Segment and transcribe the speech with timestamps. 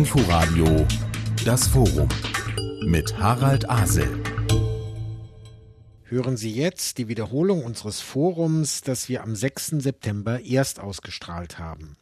[0.00, 0.86] Inforadio
[1.44, 2.08] Das Forum
[2.86, 4.08] mit Harald Asel.
[6.04, 9.82] Hören Sie jetzt die Wiederholung unseres Forums, das wir am 6.
[9.82, 11.98] September erst ausgestrahlt haben.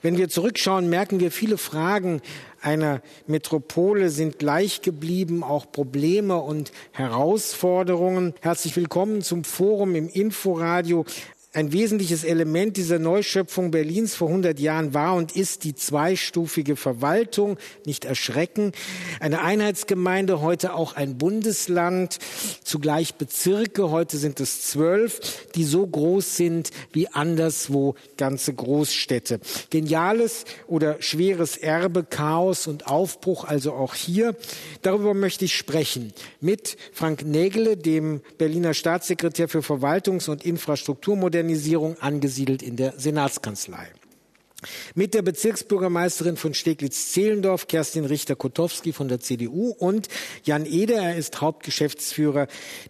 [0.00, 2.22] Wenn wir zurückschauen, merken wir, viele Fragen
[2.60, 8.34] einer Metropole sind gleich geblieben, auch Probleme und Herausforderungen.
[8.40, 11.04] Herzlich willkommen zum Forum im Inforadio.
[11.54, 17.56] Ein wesentliches Element dieser Neuschöpfung Berlins vor 100 Jahren war und ist die zweistufige Verwaltung.
[17.86, 18.72] Nicht erschrecken.
[19.18, 22.18] Eine Einheitsgemeinde, heute auch ein Bundesland,
[22.64, 23.90] zugleich Bezirke.
[23.90, 29.40] Heute sind es zwölf, die so groß sind wie anderswo ganze Großstädte.
[29.70, 34.36] Geniales oder schweres Erbe, Chaos und Aufbruch, also auch hier.
[34.82, 36.12] Darüber möchte ich sprechen
[36.42, 43.86] mit Frank Nägele, dem Berliner Staatssekretär für Verwaltungs- und Infrastrukturmodell Modernisierung angesiedelt in der Senatskanzlei.
[44.96, 50.08] Mit der Bezirksbürgermeisterin von Steglitz-Zehlendorf, Kerstin Richter-Kotowski von der CDU und
[50.42, 52.48] Jan Eder, er ist Hauptgeschäftsführer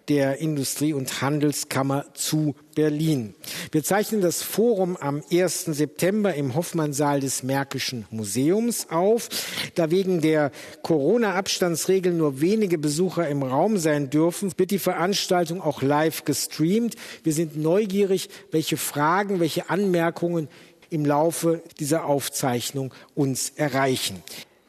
[0.09, 3.35] der Industrie- und Handelskammer zu Berlin.
[3.71, 5.65] Wir zeichnen das Forum am 1.
[5.67, 9.29] September im Hoffmannsaal des Märkischen Museums auf.
[9.75, 10.53] Da wegen der
[10.83, 16.95] Corona-Abstandsregeln nur wenige Besucher im Raum sein dürfen, wird die Veranstaltung auch live gestreamt.
[17.25, 20.49] Wir sind neugierig, welche Fragen, welche Anmerkungen
[20.91, 24.23] im Laufe dieser Aufzeichnung uns erreichen.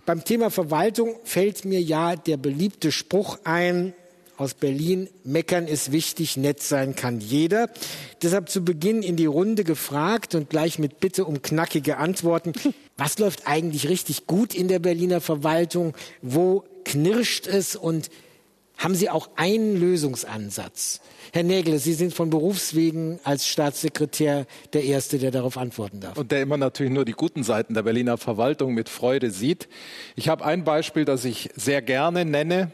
[0.06, 3.94] Beim Thema Verwaltung fällt mir ja der beliebte Spruch ein
[4.40, 7.70] aus Berlin, meckern ist wichtig, nett sein kann jeder.
[8.22, 12.54] Deshalb zu Beginn in die Runde gefragt und gleich mit Bitte um knackige Antworten.
[12.96, 15.94] Was läuft eigentlich richtig gut in der Berliner Verwaltung?
[16.22, 18.10] Wo knirscht es und
[18.80, 21.02] haben Sie auch einen Lösungsansatz?
[21.32, 26.18] Herr Nägele, Sie sind von Berufswegen als Staatssekretär der Erste, der darauf antworten darf.
[26.18, 29.68] Und der immer natürlich nur die guten Seiten der Berliner Verwaltung mit Freude sieht.
[30.16, 32.72] Ich habe ein Beispiel, das ich sehr gerne nenne.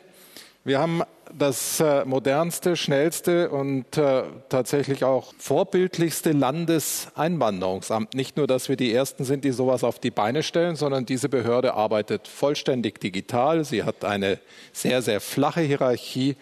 [0.63, 1.01] Wir haben
[1.33, 8.13] das äh, modernste, schnellste und äh, tatsächlich auch vorbildlichste Landeseinwanderungsamt.
[8.13, 11.29] Nicht nur, dass wir die Ersten sind, die sowas auf die Beine stellen, sondern diese
[11.29, 13.65] Behörde arbeitet vollständig digital.
[13.65, 14.39] Sie hat eine
[14.73, 16.35] sehr, sehr flache Hierarchie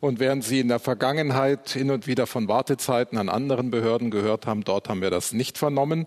[0.00, 4.46] und während Sie in der Vergangenheit hin und wieder von Wartezeiten an anderen Behörden gehört
[4.46, 6.06] haben, dort haben wir das nicht vernommen.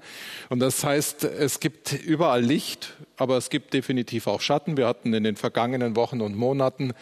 [0.50, 4.78] Und das heißt, es gibt überall Licht, aber es gibt definitiv auch Schatten.
[4.78, 6.94] Wir hatten in den vergangenen Wochen und Monaten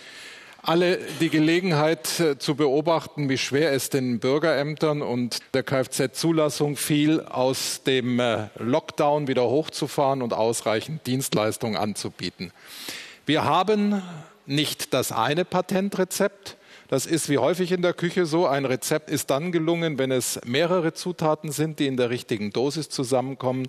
[0.62, 7.22] alle die Gelegenheit äh, zu beobachten, wie schwer es den Bürgerämtern und der Kfz-Zulassung fiel,
[7.22, 12.52] aus dem äh, Lockdown wieder hochzufahren und ausreichend Dienstleistungen anzubieten.
[13.26, 14.02] Wir haben
[14.46, 16.57] nicht das eine Patentrezept,
[16.88, 18.48] das ist wie häufig in der Küche so.
[18.48, 22.90] Ein Rezept ist dann gelungen, wenn es mehrere Zutaten sind, die in der richtigen Dosis
[22.90, 23.68] zusammenkommen.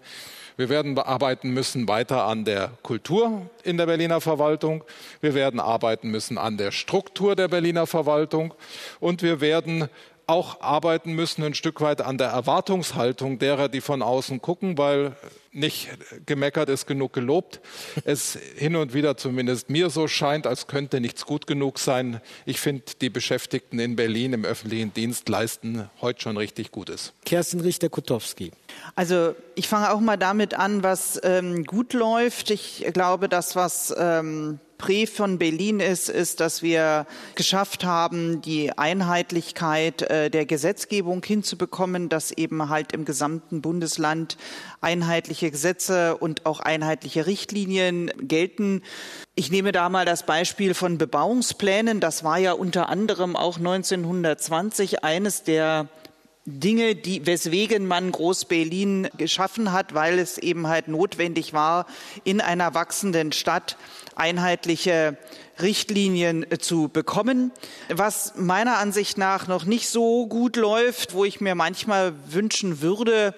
[0.57, 4.85] Wir werden arbeiten müssen weiter an der Kultur in der Berliner Verwaltung.
[5.21, 8.55] Wir werden arbeiten müssen an der Struktur der Berliner Verwaltung.
[9.01, 9.89] Und wir werden
[10.27, 15.17] auch arbeiten müssen ein Stück weit an der Erwartungshaltung derer, die von außen gucken, weil
[15.53, 15.89] nicht
[16.27, 17.61] gemeckert ist genug gelobt.
[18.05, 22.21] Es hin und wieder zumindest mir so scheint, als könnte nichts gut genug sein.
[22.47, 27.13] Ich finde, die Beschäftigten in Berlin im öffentlichen Dienst leisten heute schon richtig Gutes.
[27.25, 28.53] Kerstin Richter-Kutowski.
[28.95, 32.51] Also ich fange auch mal damit an, was ähm, gut läuft.
[32.51, 38.79] Ich glaube, das, was ähm, Prä von Berlin ist, ist, dass wir geschafft haben, die
[38.79, 44.39] Einheitlichkeit äh, der Gesetzgebung hinzubekommen, dass eben halt im gesamten Bundesland
[45.39, 48.83] einheitliche Gesetze und auch einheitliche Richtlinien gelten.
[49.37, 52.01] Ich nehme da mal das Beispiel von Bebauungsplänen.
[52.01, 55.89] Das war ja unter anderem auch 1920 eines der
[56.45, 61.87] Dinge, die, weswegen man Groß-Berlin geschaffen hat, weil es eben halt notwendig war,
[62.25, 63.77] in einer wachsenden Stadt
[64.17, 65.19] einheitliche
[65.61, 67.53] Richtlinien zu bekommen.
[67.91, 73.35] Was meiner Ansicht nach noch nicht so gut läuft, wo ich mir manchmal wünschen würde,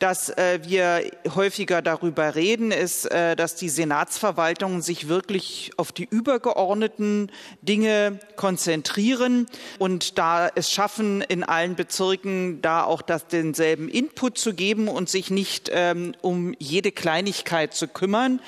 [0.00, 6.08] dass äh, wir häufiger darüber reden, ist, äh, dass die Senatsverwaltungen sich wirklich auf die
[6.10, 7.30] übergeordneten
[7.60, 9.46] Dinge konzentrieren
[9.78, 15.10] und da es schaffen, in allen Bezirken da auch das, denselben Input zu geben und
[15.10, 18.40] sich nicht ähm, um jede Kleinigkeit zu kümmern.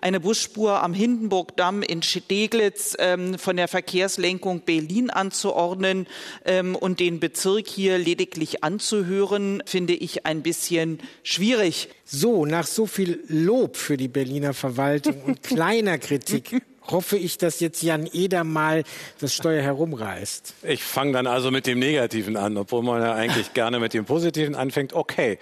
[0.00, 6.06] Eine Busspur am Hindenburgdamm in Steglitz ähm, von der Verkehrslenkung Berlin anzuordnen
[6.44, 11.88] ähm, und den Bezirk hier lediglich anzuhören, finde ich ein bisschen schwierig.
[12.04, 17.60] So, nach so viel Lob für die Berliner Verwaltung und kleiner Kritik hoffe ich, dass
[17.60, 18.84] jetzt Jan Eder mal
[19.20, 20.54] das Steuer herumreißt.
[20.62, 24.04] Ich fange dann also mit dem Negativen an, obwohl man ja eigentlich gerne mit dem
[24.04, 24.92] Positiven anfängt.
[24.92, 25.38] Okay.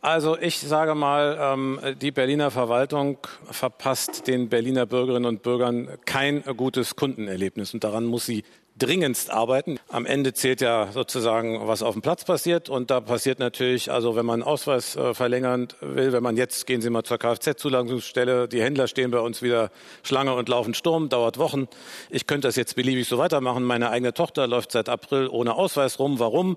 [0.00, 3.16] Also ich sage mal, ähm, die Berliner Verwaltung
[3.50, 8.44] verpasst den Berliner Bürgerinnen und Bürgern kein gutes Kundenerlebnis und daran muss sie
[8.76, 9.78] dringendst arbeiten.
[9.88, 12.68] Am Ende zählt ja sozusagen, was auf dem Platz passiert.
[12.68, 16.80] Und da passiert natürlich, also wenn man Ausweis äh, verlängern will, wenn man jetzt, gehen
[16.80, 19.70] Sie mal zur Kfz-Zulassungsstelle, die Händler stehen bei uns wieder
[20.02, 21.68] Schlange und laufen Sturm, dauert Wochen.
[22.10, 23.62] Ich könnte das jetzt beliebig so weitermachen.
[23.62, 26.18] Meine eigene Tochter läuft seit April ohne Ausweis rum.
[26.18, 26.56] Warum?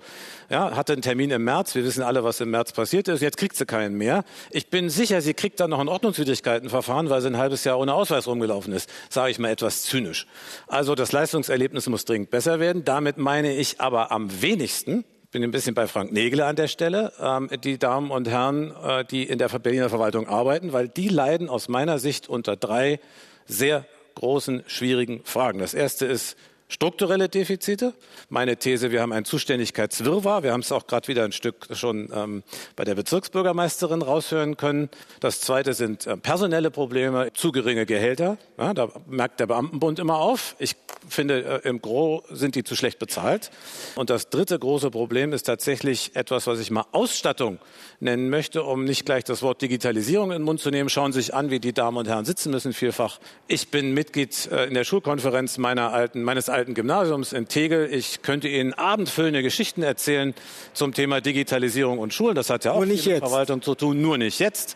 [0.49, 1.75] Ja, hatte einen Termin im März.
[1.75, 3.21] Wir wissen alle, was im März passiert ist.
[3.21, 4.23] Jetzt kriegt sie keinen mehr.
[4.49, 7.93] Ich bin sicher, sie kriegt dann noch ein Ordnungswidrigkeitenverfahren, weil sie ein halbes Jahr ohne
[7.93, 8.89] Ausweis rumgelaufen ist.
[9.09, 10.25] Sage ich mal etwas zynisch.
[10.65, 12.83] Also das Leistungserlebnis muss dringend besser werden.
[12.85, 17.11] Damit meine ich aber am wenigsten, bin ein bisschen bei Frank Nägele an der Stelle,
[17.19, 21.49] ähm, die Damen und Herren, äh, die in der Berliner Verwaltung arbeiten, weil die leiden
[21.49, 22.99] aus meiner Sicht unter drei
[23.45, 25.59] sehr großen, schwierigen Fragen.
[25.59, 26.37] Das erste ist
[26.69, 27.93] strukturelle Defizite.
[28.29, 30.43] Meine These, wir haben ein Zuständigkeitswirrwarr.
[30.43, 32.43] Wir haben es auch gerade wieder ein Stück schon ähm,
[32.75, 34.89] bei der Bezirksbürgermeisterin raushören können.
[35.21, 38.37] Das zweite sind äh, personelle Probleme, zu geringe Gehälter.
[38.57, 40.55] Ja, da merkt der Beamtenbund immer auf.
[40.59, 40.75] Ich
[41.07, 43.49] finde, äh, im Gro sind die zu schlecht bezahlt.
[43.95, 47.59] Und das dritte große Problem ist tatsächlich etwas, was ich mal Ausstattung
[47.99, 50.89] nennen möchte, um nicht gleich das Wort Digitalisierung in den Mund zu nehmen.
[50.89, 53.19] Schauen Sie sich an, wie die Damen und Herren sitzen müssen vielfach.
[53.47, 57.87] Ich bin Mitglied äh, in der Schulkonferenz meiner alten, meines alten Gymnasiums in Tegel.
[57.93, 60.33] Ich könnte Ihnen abendfüllende Geschichten erzählen
[60.73, 62.33] zum Thema Digitalisierung und Schulen.
[62.33, 64.75] Das hat ja auch mit der Verwaltung zu tun, nur nicht jetzt.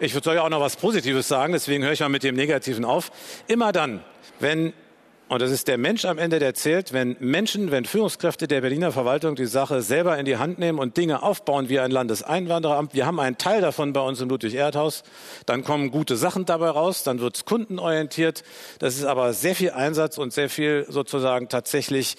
[0.00, 2.86] Ich würde ja auch noch was Positives sagen, deswegen höre ich mal mit dem Negativen
[2.86, 3.10] auf.
[3.46, 4.02] Immer dann,
[4.40, 4.72] wenn
[5.28, 8.92] und das ist der Mensch am Ende, der zählt, wenn Menschen, wenn Führungskräfte der Berliner
[8.92, 12.94] Verwaltung die Sache selber in die Hand nehmen und Dinge aufbauen wie ein Landeseinwandereramt.
[12.94, 15.02] Wir haben einen Teil davon bei uns im Ludwig-Erdhaus.
[15.44, 18.42] Dann kommen gute Sachen dabei raus, dann wird es kundenorientiert.
[18.78, 22.16] Das ist aber sehr viel Einsatz und sehr viel sozusagen tatsächlich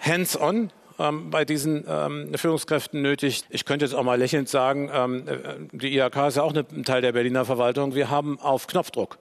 [0.00, 3.44] hands-on ähm, bei diesen ähm, Führungskräften nötig.
[3.50, 5.36] Ich könnte jetzt auch mal lächelnd sagen, ähm, äh,
[5.70, 7.94] die IHK ist ja auch ein Teil der Berliner Verwaltung.
[7.94, 9.18] Wir haben auf Knopfdruck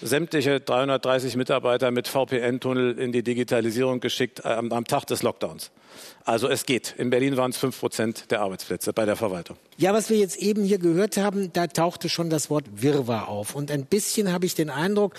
[0.00, 5.70] sämtliche 330 Mitarbeiter mit VPN-Tunnel in die Digitalisierung geschickt äh, am, am, Tag des Lockdowns.
[6.24, 6.94] Also es geht.
[6.98, 9.56] In Berlin waren es fünf Prozent der Arbeitsplätze bei der Verwaltung.
[9.76, 13.54] Ja, was wir jetzt eben hier gehört haben, da tauchte schon das Wort Wirrwarr auf.
[13.54, 15.14] Und ein bisschen habe ich den Eindruck,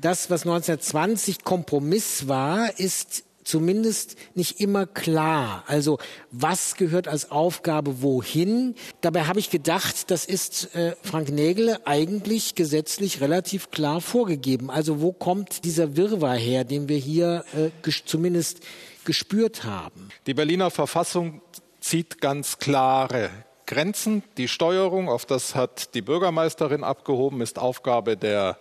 [0.00, 5.64] das, was 1920 Kompromiss war, ist zumindest nicht immer klar.
[5.66, 5.98] Also
[6.30, 8.74] was gehört als Aufgabe wohin?
[9.00, 14.70] Dabei habe ich gedacht, das ist äh, Frank Nägele eigentlich gesetzlich relativ klar vorgegeben.
[14.70, 18.60] Also wo kommt dieser Wirrwarr her, den wir hier äh, ges zumindest
[19.04, 20.10] gespürt haben?
[20.26, 21.40] Die Berliner Verfassung
[21.80, 23.30] zieht ganz klare
[23.66, 24.22] Grenzen.
[24.36, 28.58] Die Steuerung, auf das hat die Bürgermeisterin abgehoben, ist Aufgabe der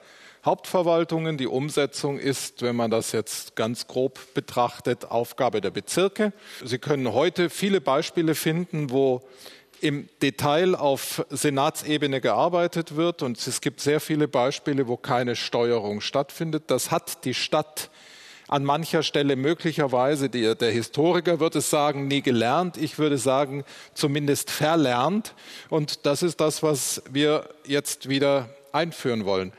[0.47, 1.37] Hauptverwaltungen.
[1.37, 6.31] Die Umsetzung ist, wenn man das jetzt ganz grob betrachtet, Aufgabe der Bezirke.
[6.63, 9.27] Sie können heute viele Beispiele finden, wo
[9.81, 15.99] im Detail auf Senatsebene gearbeitet wird und es gibt sehr viele Beispiele, wo keine Steuerung
[15.99, 16.63] stattfindet.
[16.67, 17.89] Das hat die Stadt
[18.47, 22.77] an mancher Stelle möglicherweise, die, der Historiker wird es sagen, nie gelernt.
[22.77, 25.35] Ich würde sagen, zumindest verlernt.
[25.69, 29.51] Und das ist das, was wir jetzt wieder einführen wollen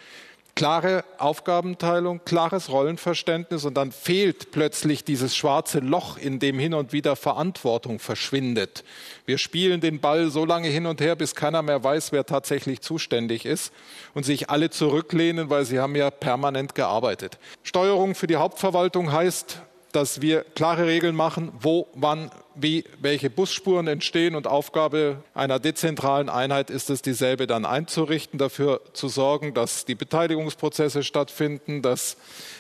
[0.58, 6.92] klare Aufgabenteilung, klares Rollenverständnis und dann fehlt plötzlich dieses schwarze Loch, in dem hin und
[6.92, 8.82] wieder Verantwortung verschwindet.
[9.24, 12.80] Wir spielen den Ball so lange hin und her, bis keiner mehr weiß, wer tatsächlich
[12.80, 13.72] zuständig ist
[14.14, 17.38] und sich alle zurücklehnen, weil sie haben ja permanent gearbeitet.
[17.62, 23.86] Steuerung für die Hauptverwaltung heißt, dass wir klare Regeln machen, wo, wann, wie, welche Busspuren
[23.86, 24.34] entstehen.
[24.34, 29.94] Und Aufgabe einer dezentralen Einheit ist es, dieselbe dann einzurichten, dafür zu sorgen, dass die
[29.94, 32.16] Beteiligungsprozesse stattfinden, dass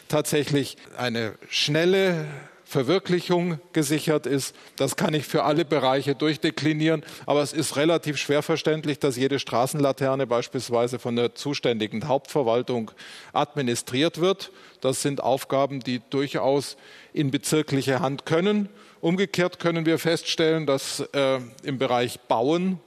[0.08, 2.26] tatsächlich eine schnelle
[2.68, 4.54] Verwirklichung gesichert ist.
[4.76, 9.38] Das kann ich für alle Bereiche durchdeklinieren, aber es ist relativ schwer verständlich, dass jede
[9.38, 12.90] Straßenlaterne beispielsweise von der zuständigen Hauptverwaltung
[13.32, 14.52] administriert wird.
[14.82, 16.76] Das sind Aufgaben, die durchaus
[17.14, 18.68] in bezirkliche Hand können.
[19.00, 22.80] Umgekehrt können wir feststellen, dass äh, im Bereich Bauen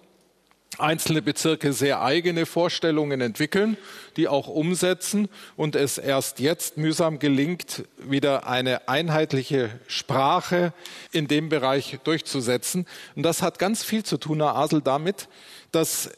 [0.77, 3.77] einzelne Bezirke sehr eigene Vorstellungen entwickeln,
[4.17, 10.73] die auch umsetzen und es erst jetzt mühsam gelingt, wieder eine einheitliche Sprache
[11.11, 12.87] in dem Bereich durchzusetzen.
[13.15, 15.27] Und das hat ganz viel zu tun, Herr Asel, damit,
[15.71, 16.09] dass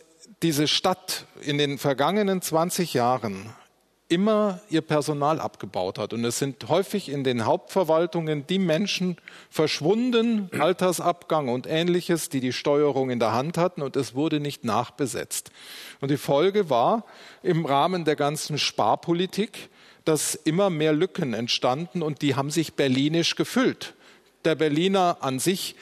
[0.42, 3.54] diese Stadt in den vergangenen 20 Jahren
[4.14, 6.14] immer ihr Personal abgebaut hat.
[6.14, 9.18] Und es sind häufig in den Hauptverwaltungen die Menschen
[9.50, 14.64] verschwunden, Altersabgang und ähnliches, die die Steuerung in der Hand hatten und es wurde nicht
[14.64, 15.52] nachbesetzt.
[16.00, 17.06] Und die Folge war
[17.42, 19.70] im Rahmen der ganzen Sparpolitik,
[20.06, 23.96] dass immer mehr Lücken entstanden und die haben sich berlinisch gefüllt.
[24.46, 25.76] Der Berliner an sich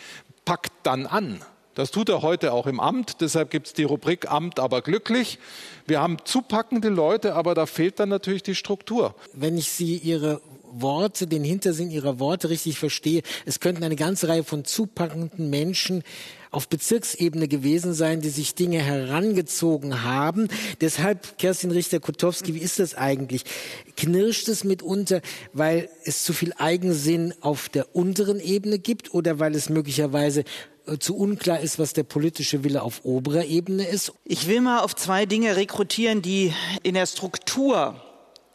[0.46, 1.42] packt dann an.
[1.74, 3.22] Das tut er heute auch im Amt.
[3.22, 5.40] Deshalb gibt es die Rubrik Amt aber glücklich.
[5.88, 9.16] Wir haben zupackende Leute, aber da fehlt dann natürlich die Struktur.
[9.34, 10.42] Wenn ich Sie Ihre
[10.74, 16.04] Worte, den Hintersinn Ihrer Worte richtig verstehe, es könnten eine ganze Reihe von zupackenden Menschen
[16.52, 20.50] auf Bezirksebene gewesen sein, die sich Dinge herangezogen haben.
[20.82, 23.46] Deshalb, Kerstin Richter-Kotowski, wie ist das eigentlich?
[23.96, 25.22] Knirscht es mitunter,
[25.54, 30.44] weil es zu viel Eigensinn auf der unteren Ebene gibt oder weil es möglicherweise
[31.00, 34.14] zu unklar ist, was der politische Wille auf oberer Ebene ist?
[34.26, 38.02] Ich will mal auf zwei Dinge rekrutieren, die in der Struktur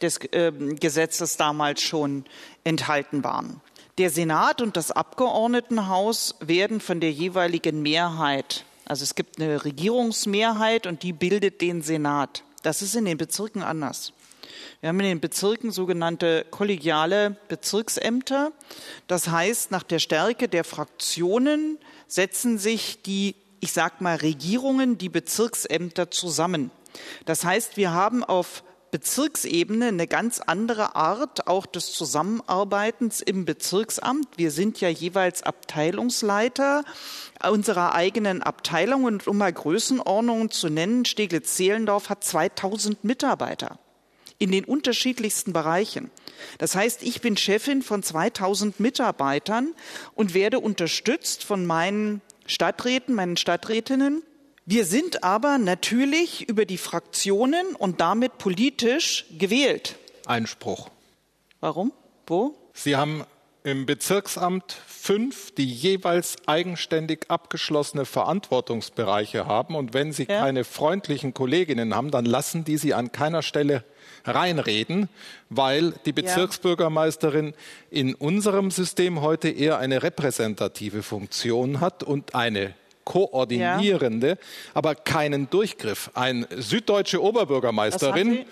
[0.01, 2.25] des äh, Gesetzes damals schon
[2.63, 3.61] enthalten waren.
[3.97, 10.87] Der Senat und das Abgeordnetenhaus werden von der jeweiligen Mehrheit, also es gibt eine Regierungsmehrheit
[10.87, 12.43] und die bildet den Senat.
[12.63, 14.13] Das ist in den Bezirken anders.
[14.79, 18.51] Wir haben in den Bezirken sogenannte kollegiale Bezirksämter.
[19.07, 25.09] Das heißt, nach der Stärke der Fraktionen setzen sich die, ich sag mal, Regierungen, die
[25.09, 26.71] Bezirksämter zusammen.
[27.25, 34.27] Das heißt, wir haben auf Bezirksebene eine ganz andere Art auch des Zusammenarbeitens im Bezirksamt.
[34.37, 36.83] Wir sind ja jeweils Abteilungsleiter
[37.49, 43.77] unserer eigenen Abteilung und um mal Größenordnungen zu nennen, Steglitz-Zehlendorf hat 2000 Mitarbeiter
[44.39, 46.09] in den unterschiedlichsten Bereichen.
[46.57, 49.73] Das heißt, ich bin Chefin von 2000 Mitarbeitern
[50.15, 54.23] und werde unterstützt von meinen Stadträten, meinen Stadträtinnen
[54.69, 59.95] wir sind aber natürlich über die Fraktionen und damit politisch gewählt.
[60.25, 60.89] Einspruch.
[61.61, 61.93] Warum?
[62.25, 62.53] Wo?
[62.73, 63.23] Sie haben
[63.67, 69.75] im Bezirksamt fünf, die jeweils eigenständig abgeschlossene Verantwortungsbereiche haben.
[69.75, 70.39] Und wenn Sie ja.
[70.39, 73.83] keine freundlichen Kolleginnen haben, dann lassen die Sie an keiner Stelle
[74.23, 75.09] reinreden,
[75.49, 77.53] weil die Bezirksbürgermeisterin
[77.91, 84.35] in unserem System heute eher eine repräsentative Funktion hat und eine koordinierende, ja.
[84.75, 86.09] aber keinen Durchgriff.
[86.13, 88.45] Eine süddeutsche Oberbürgermeisterin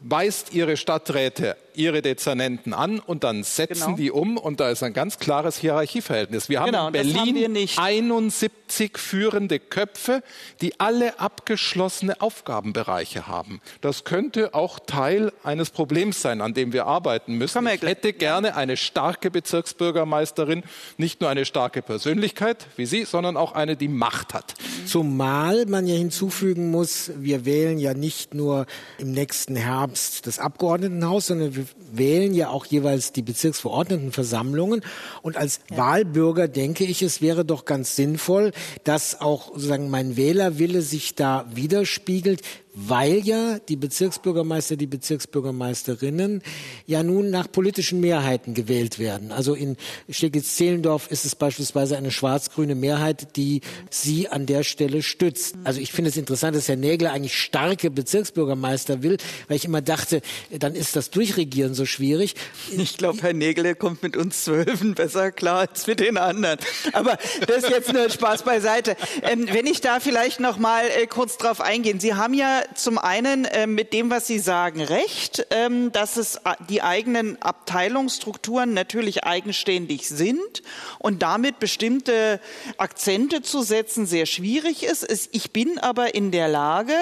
[0.00, 3.96] weist ihre Stadträte ihre Dezernenten an und dann setzen genau.
[3.96, 6.48] die um und da ist ein ganz klares Hierarchieverhältnis.
[6.48, 10.22] Wir haben genau, in Berlin haben wir 71 führende Köpfe,
[10.60, 13.60] die alle abgeschlossene Aufgabenbereiche haben.
[13.80, 17.66] Das könnte auch Teil eines Problems sein, an dem wir arbeiten müssen.
[17.66, 20.62] Ich hätte gerne eine starke Bezirksbürgermeisterin,
[20.96, 24.54] nicht nur eine starke Persönlichkeit wie Sie, sondern auch eine, die Macht hat.
[24.86, 28.66] Zumal man ja hinzufügen muss, wir wählen ja nicht nur
[28.98, 34.82] im nächsten Herbst das Abgeordnetenhaus, sondern wir wählen ja auch jeweils die Bezirksverordnetenversammlungen.
[35.22, 35.76] Und als ja.
[35.76, 38.52] Wahlbürger denke ich, es wäre doch ganz sinnvoll,
[38.84, 42.42] dass auch sozusagen mein Wählerwille sich da widerspiegelt
[42.76, 46.42] weil ja die Bezirksbürgermeister, die Bezirksbürgermeisterinnen
[46.86, 49.32] ja nun nach politischen Mehrheiten gewählt werden.
[49.32, 49.78] Also in
[50.10, 55.54] Steglitz-Zehlendorf ist es beispielsweise eine schwarz-grüne Mehrheit, die sie an der Stelle stützt.
[55.64, 59.16] Also ich finde es interessant, dass Herr Nägler eigentlich starke Bezirksbürgermeister will,
[59.48, 62.34] weil ich immer dachte, dann ist das Durchregieren so schwierig.
[62.76, 66.58] Ich glaube, Herr Nägler kommt mit uns Zwölfen besser klar als mit den anderen.
[66.92, 67.16] Aber
[67.46, 68.96] das ist jetzt nur Spaß beiseite.
[69.22, 72.00] Ähm, wenn ich da vielleicht noch mal äh, kurz drauf eingehen.
[72.00, 76.36] Sie haben ja zum einen äh, mit dem, was Sie sagen, recht, ähm, dass es
[76.36, 80.62] äh, die eigenen Abteilungsstrukturen natürlich eigenständig sind
[80.98, 82.40] und damit bestimmte
[82.78, 85.06] Akzente zu setzen sehr schwierig ist.
[85.32, 86.94] Ich bin aber in der Lage,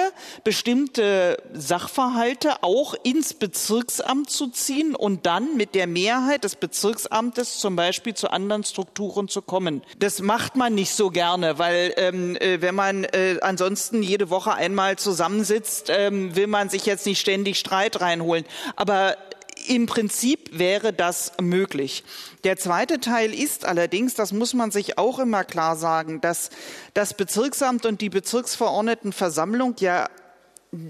[0.43, 7.75] bestimmte Sachverhalte auch ins Bezirksamt zu ziehen und dann mit der Mehrheit des Bezirksamtes zum
[7.75, 9.81] Beispiel zu anderen Strukturen zu kommen.
[9.99, 14.53] Das macht man nicht so gerne, weil ähm, äh, wenn man äh, ansonsten jede Woche
[14.53, 18.45] einmal zusammensitzt, sitzt, ähm, will man sich jetzt nicht ständig Streit reinholen.
[18.75, 19.15] Aber
[19.67, 22.03] im Prinzip wäre das möglich.
[22.43, 26.49] Der zweite Teil ist allerdings, das muss man sich auch immer klar sagen, dass
[26.93, 30.09] das Bezirksamt und die Bezirksverordnetenversammlung ja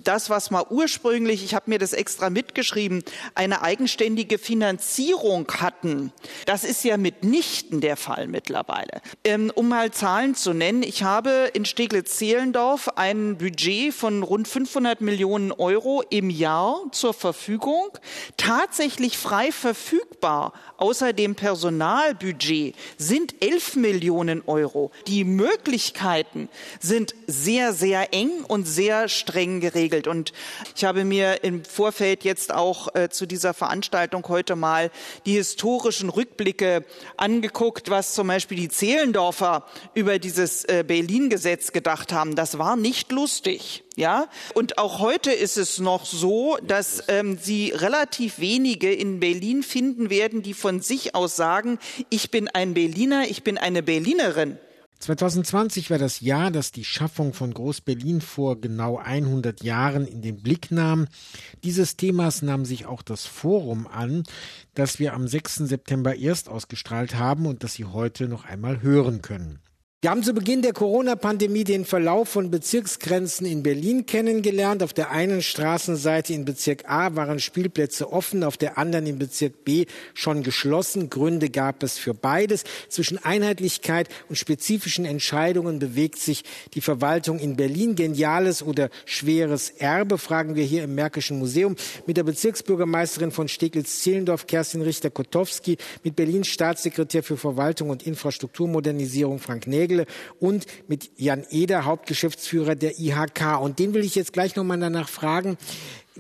[0.04, 3.04] das, was mal ursprünglich, ich habe mir das extra mitgeschrieben,
[3.36, 6.12] eine eigenständige Finanzierung hatten,
[6.46, 9.01] das ist ja mitnichten der Fall mittlerweile.
[9.24, 15.01] Ähm, um mal Zahlen zu nennen, ich habe in Steglitz-Zehlendorf ein Budget von rund 500
[15.01, 17.89] Millionen Euro im Jahr zur Verfügung,
[18.38, 24.92] tatsächlich frei verfügbar außer dem Personalbudget sind 11 Millionen Euro.
[25.08, 26.50] Die Möglichkeiten
[26.80, 30.08] sind sehr, sehr eng und sehr streng geregelt geregelt.
[30.08, 30.32] Und
[30.75, 34.89] ich habe mir im Vorfeld jetzt auch äh, zu dieser Veranstaltung heute mal
[35.25, 36.86] die historischen Rückblicke
[37.17, 42.36] angeguckt, was zum Beispiel die Zehlendorfer über dieses äh, Berlin-Gesetz gedacht haben.
[42.36, 43.84] Das war nicht lustig.
[43.98, 49.63] Ja, und auch heute ist es noch so, dass ähm, Sie relativ wenige in Berlin
[49.63, 51.79] finden werden, die von sich aus sagen,
[52.10, 54.58] ich bin ein Berliner, ich bin eine Berlinerin.
[55.05, 60.41] 2020 war das Jahr, das die Schaffung von Groß-Berlin vor genau 100 Jahren in den
[60.41, 61.07] Blick nahm.
[61.63, 64.24] Dieses Themas nahm sich auch das Forum an,
[64.74, 65.57] das wir am 6.
[65.67, 69.59] September erst ausgestrahlt haben und das Sie heute noch einmal hören können.
[70.05, 74.83] Wir haben zu Beginn der Corona-Pandemie den Verlauf von Bezirksgrenzen in Berlin kennengelernt.
[74.83, 79.65] Auf der einen Straßenseite in Bezirk A waren Spielplätze offen, auf der anderen in Bezirk
[79.65, 81.09] B schon geschlossen.
[81.09, 82.65] Gründe gab es für beides.
[82.88, 86.43] Zwischen Einheitlichkeit und spezifischen Entscheidungen bewegt sich
[86.75, 87.95] die Verwaltung in Berlin.
[87.95, 94.45] Geniales oder schweres Erbe, fragen wir hier im Märkischen Museum mit der Bezirksbürgermeisterin von Steglitz-Zehlendorf,
[94.45, 100.06] Kerstin Richter-Kotowski, mit Berlins Staatssekretär für Verwaltung und Infrastrukturmodernisierung, Frank Nägel, Nägele
[100.40, 103.60] und mit Jan Eder, Hauptgeschäftsführer der IHK.
[103.62, 105.58] Und den will ich jetzt gleich nochmal danach fragen,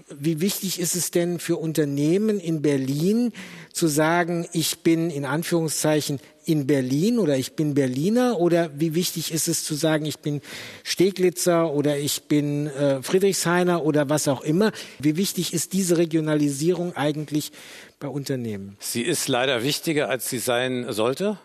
[0.09, 3.31] wie wichtig ist es denn für Unternehmen in Berlin
[3.71, 9.33] zu sagen, ich bin in Anführungszeichen in Berlin oder ich bin Berliner oder wie wichtig
[9.33, 10.41] ist es zu sagen, ich bin
[10.83, 14.73] Steglitzer oder ich bin äh, Friedrichshainer oder was auch immer?
[14.99, 17.53] Wie wichtig ist diese Regionalisierung eigentlich
[17.99, 18.75] bei Unternehmen?
[18.79, 21.37] Sie ist leider wichtiger, als sie sein sollte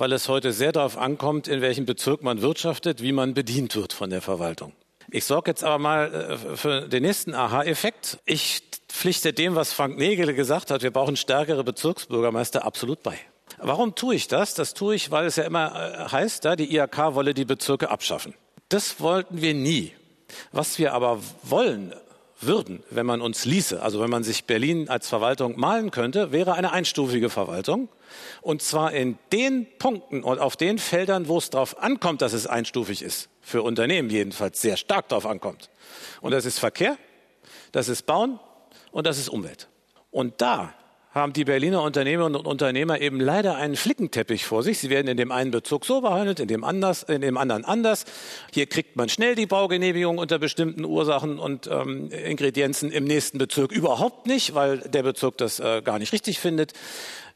[0.00, 3.92] weil es heute sehr darauf ankommt, in welchem Bezirk man wirtschaftet, wie man bedient wird
[3.92, 4.72] von der Verwaltung.
[5.10, 8.18] Ich sorge jetzt aber mal äh, für den nächsten Aha-Effekt.
[8.24, 13.18] Ich pflichte dem, was Frank Nägele gesagt hat, wir brauchen stärkere Bezirksbürgermeister, absolut bei.
[13.58, 14.54] Warum tue ich das?
[14.54, 18.32] Das tue ich, weil es ja immer äh, heißt, die IHK wolle die Bezirke abschaffen.
[18.70, 19.92] Das wollten wir nie.
[20.50, 21.92] Was wir aber wollen,
[22.40, 26.54] würden, wenn man uns ließe, also wenn man sich Berlin als Verwaltung malen könnte, wäre
[26.54, 27.88] eine einstufige Verwaltung.
[28.42, 32.46] Und zwar in den Punkten und auf den Feldern, wo es darauf ankommt, dass es
[32.46, 33.28] einstufig ist.
[33.40, 35.70] Für Unternehmen jedenfalls sehr stark darauf ankommt.
[36.20, 36.96] Und das ist Verkehr,
[37.72, 38.38] das ist Bauen
[38.92, 39.68] und das ist Umwelt.
[40.10, 40.74] Und da
[41.12, 44.78] haben die Berliner Unternehmerinnen und Unternehmer eben leider einen Flickenteppich vor sich.
[44.78, 48.04] Sie werden in dem einen Bezug so behandelt, in dem, anders, in dem anderen anders.
[48.52, 53.72] Hier kriegt man schnell die Baugenehmigung unter bestimmten Ursachen und ähm, Ingredienzen, im nächsten Bezirk
[53.72, 56.74] überhaupt nicht, weil der Bezirk das äh, gar nicht richtig findet.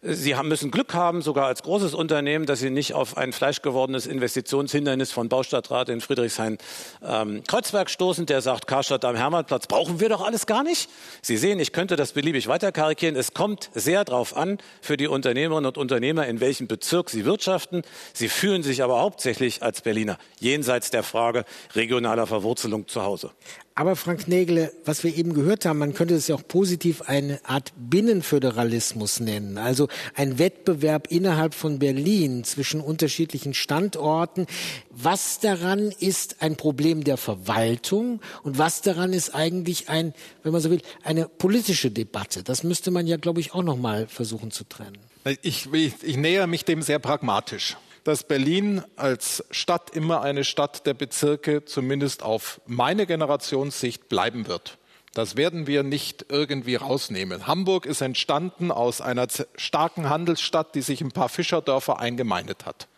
[0.07, 4.07] Sie haben, müssen Glück haben, sogar als großes Unternehmen, dass Sie nicht auf ein fleischgewordenes
[4.07, 10.21] Investitionshindernis von Baustadtrat in Friedrichshain-Kreuzberg ähm, stoßen, der sagt, Karstadt am Hermannplatz brauchen wir doch
[10.21, 10.91] alles gar nicht.
[11.23, 13.17] Sie sehen, ich könnte das beliebig weiterkarikieren.
[13.17, 17.81] Es kommt sehr darauf an, für die Unternehmerinnen und Unternehmer, in welchem Bezirk sie wirtschaften.
[18.13, 23.31] Sie fühlen sich aber hauptsächlich als Berliner, jenseits der Frage regionaler Verwurzelung zu Hause.
[23.77, 27.41] Aber Frank Nägele, was wir eben gehört haben, man könnte es ja auch positiv eine
[27.45, 29.59] Art Binnenföderalismus nennen.
[29.59, 34.47] Also ein Wettbewerb innerhalb von Berlin zwischen unterschiedlichen Standorten.
[34.91, 40.61] Was daran ist ein Problem der Verwaltung und was daran ist eigentlich ein, wenn man
[40.61, 42.43] so will, eine politische Debatte?
[42.43, 44.99] Das müsste man ja, glaube ich, auch noch mal versuchen zu trennen.
[45.43, 50.87] Ich, ich, ich nähere mich dem sehr pragmatisch dass Berlin als Stadt immer eine Stadt
[50.87, 54.79] der Bezirke zumindest auf meine Generationssicht bleiben wird.
[55.15, 57.47] Das werden wir nicht irgendwie rausnehmen.
[57.47, 62.89] Hamburg ist entstanden aus einer starken Handelsstadt, die sich ein paar Fischerdörfer eingemeindet hat.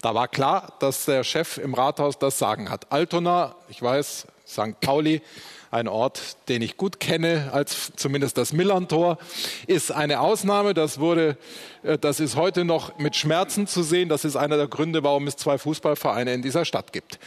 [0.00, 2.90] Da war klar, dass der Chef im Rathaus das Sagen hat.
[2.90, 4.80] Altona, ich weiß, St.
[4.80, 5.22] Pauli,
[5.70, 9.18] ein Ort, den ich gut kenne, als zumindest das Millantor,
[9.66, 10.74] ist eine Ausnahme.
[10.74, 11.36] Das wurde,
[11.82, 14.08] äh, das ist heute noch mit Schmerzen zu sehen.
[14.08, 17.18] Das ist einer der Gründe, warum es zwei Fußballvereine in dieser Stadt gibt.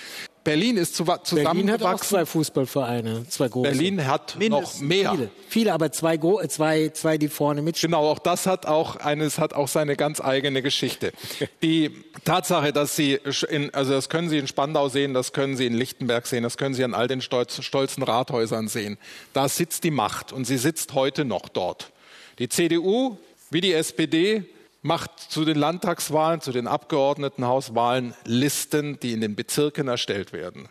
[0.43, 1.43] Berlin ist zusammengewachsen.
[1.43, 3.69] Berlin hat auch zwei Fußballvereine, zwei große.
[3.69, 5.11] Berlin hat Mindestens noch mehr.
[5.11, 7.91] Viele, viele aber zwei, zwei, zwei, die vorne mitspielen.
[7.91, 11.13] Genau, auch das hat auch eines hat auch seine ganz eigene Geschichte.
[11.61, 11.91] Die
[12.25, 15.73] Tatsache, dass Sie in, also das können Sie in Spandau sehen, das können Sie in
[15.73, 18.97] Lichtenberg sehen, das können Sie an all den stolz, stolzen Rathäusern sehen.
[19.33, 21.91] Da sitzt die Macht und sie sitzt heute noch dort.
[22.39, 23.17] Die CDU
[23.53, 24.43] wie die SPD
[24.81, 30.67] macht zu den Landtagswahlen, zu den Abgeordnetenhauswahlen Listen, die in den Bezirken erstellt werden.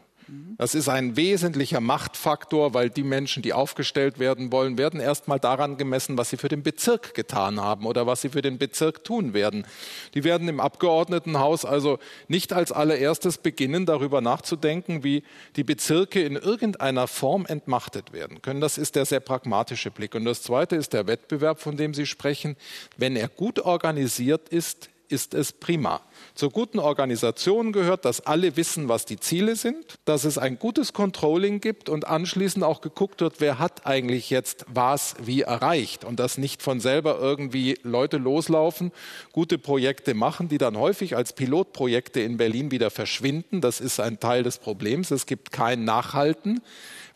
[0.57, 5.39] Das ist ein wesentlicher Machtfaktor, weil die Menschen, die aufgestellt werden wollen, werden erst mal
[5.39, 9.03] daran gemessen, was sie für den Bezirk getan haben oder was sie für den Bezirk
[9.03, 9.67] tun werden.
[10.15, 15.25] Die werden im Abgeordnetenhaus also nicht als allererstes beginnen, darüber nachzudenken, wie
[15.57, 18.61] die Bezirke in irgendeiner Form entmachtet werden können.
[18.61, 20.15] Das ist der sehr pragmatische Blick.
[20.15, 22.57] Und das Zweite ist der Wettbewerb, von dem Sie sprechen.
[22.97, 26.01] Wenn er gut organisiert ist, ist es prima.
[26.35, 30.93] Zur guten Organisation gehört, dass alle wissen, was die Ziele sind, dass es ein gutes
[30.93, 36.19] Controlling gibt und anschließend auch geguckt wird, wer hat eigentlich jetzt was wie erreicht und
[36.19, 38.93] dass nicht von selber irgendwie Leute loslaufen,
[39.33, 43.61] gute Projekte machen, die dann häufig als Pilotprojekte in Berlin wieder verschwinden.
[43.61, 45.11] Das ist ein Teil des Problems.
[45.11, 46.63] Es gibt kein Nachhalten,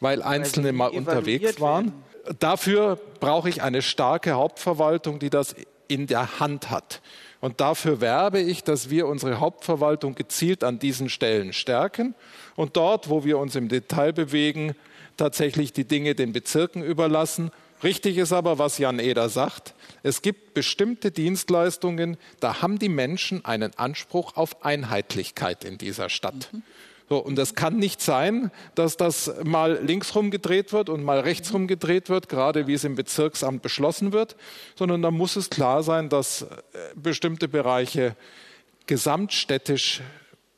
[0.01, 1.93] weil Einzelne mal unterwegs waren.
[2.39, 5.55] Dafür brauche ich eine starke Hauptverwaltung, die das
[5.89, 7.01] in der Hand hat.
[7.41, 12.15] Und dafür werbe ich, dass wir unsere Hauptverwaltung gezielt an diesen Stellen stärken
[12.57, 14.75] und dort, wo wir uns im Detail bewegen,
[15.17, 17.51] tatsächlich die Dinge den Bezirken überlassen.
[17.83, 23.45] Richtig ist aber, was Jan Eder sagt, es gibt bestimmte Dienstleistungen, da haben die Menschen
[23.45, 26.49] einen Anspruch auf Einheitlichkeit in dieser Stadt.
[26.53, 26.63] Mhm.
[27.09, 31.69] So, und es kann nicht sein, dass das mal linksrum gedreht wird und mal rechtsrum
[31.69, 34.37] gedreht wird, gerade wie es im Bezirksamt beschlossen wird,
[34.75, 36.47] sondern da muss es klar sein, dass äh,
[36.97, 38.17] bestimmte Bereiche
[38.87, 40.03] gesamtstädtisch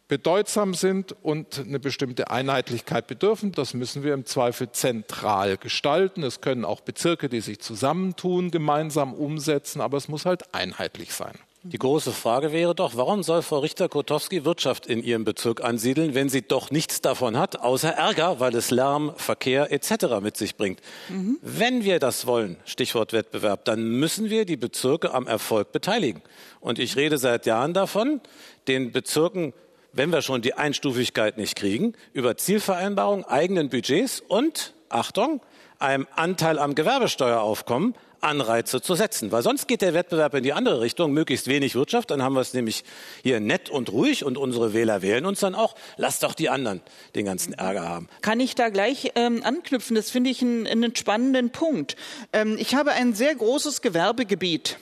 [0.08, 3.52] bedeutsam sind und eine bestimmte Einheitlichkeit bedürfen.
[3.52, 6.22] Das müssen wir im Zweifel zentral gestalten.
[6.22, 11.38] Es können auch Bezirke, die sich zusammentun, gemeinsam umsetzen, aber es muss halt einheitlich sein.
[11.70, 16.30] Die große Frage wäre doch, warum soll Frau Richter-Kotowski Wirtschaft in ihrem Bezirk ansiedeln, wenn
[16.30, 20.20] sie doch nichts davon hat, außer Ärger, weil es Lärm, Verkehr etc.
[20.22, 20.80] mit sich bringt?
[21.10, 21.38] Mhm.
[21.42, 26.22] Wenn wir das wollen, Stichwort Wettbewerb, dann müssen wir die Bezirke am Erfolg beteiligen.
[26.60, 28.22] Und ich rede seit Jahren davon,
[28.66, 29.52] den Bezirken
[29.92, 35.40] wenn wir schon die Einstufigkeit nicht kriegen, über Zielvereinbarung, eigenen Budgets und, Achtung,
[35.78, 39.32] einem Anteil am Gewerbesteueraufkommen Anreize zu setzen.
[39.32, 42.40] Weil sonst geht der Wettbewerb in die andere Richtung, möglichst wenig Wirtschaft, dann haben wir
[42.40, 42.84] es nämlich
[43.22, 45.74] hier nett und ruhig und unsere Wähler wählen uns dann auch.
[45.96, 46.80] Lass doch die anderen
[47.14, 48.08] den ganzen Ärger haben.
[48.20, 49.96] Kann ich da gleich ähm, anknüpfen?
[49.96, 51.96] Das finde ich einen, einen spannenden Punkt.
[52.32, 54.78] Ähm, ich habe ein sehr großes Gewerbegebiet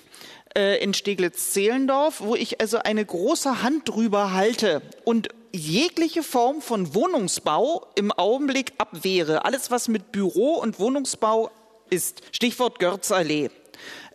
[0.57, 6.95] äh, in Steglitz-Zehlendorf, wo ich also eine große Hand drüber halte und jegliche Form von
[6.95, 9.45] Wohnungsbau im Augenblick abwehre.
[9.45, 11.51] Alles, was mit Büro und Wohnungsbau
[11.91, 12.23] ist.
[12.33, 13.51] Stichwort Görzallee.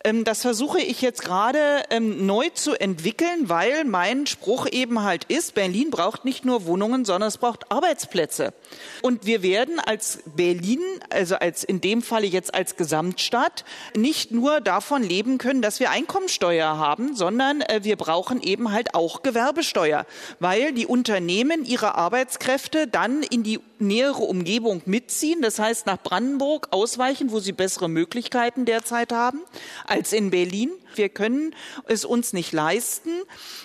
[0.04, 5.26] Ähm, das versuche ich jetzt gerade ähm, neu zu entwickeln, weil mein Spruch eben halt
[5.26, 8.54] ist, Berlin braucht nicht nur Wohnungen, sondern es braucht Arbeitsplätze.
[9.02, 13.64] Und wir werden als Berlin, also als in dem Falle jetzt als Gesamtstadt,
[13.96, 18.96] nicht nur davon leben können, dass wir Einkommensteuer haben, sondern äh, wir brauchen eben halt
[18.96, 20.06] auch Gewerbesteuer,
[20.40, 26.68] weil die Unternehmen ihre Arbeitskräfte dann in die nähere Umgebung mitziehen, das heißt nach Brandenburg
[26.72, 29.42] ausweichen, wo sie bessere Möglichkeiten derzeit haben
[29.86, 30.72] als in Berlin.
[30.96, 31.56] Wir können
[31.88, 33.12] es uns nicht leisten,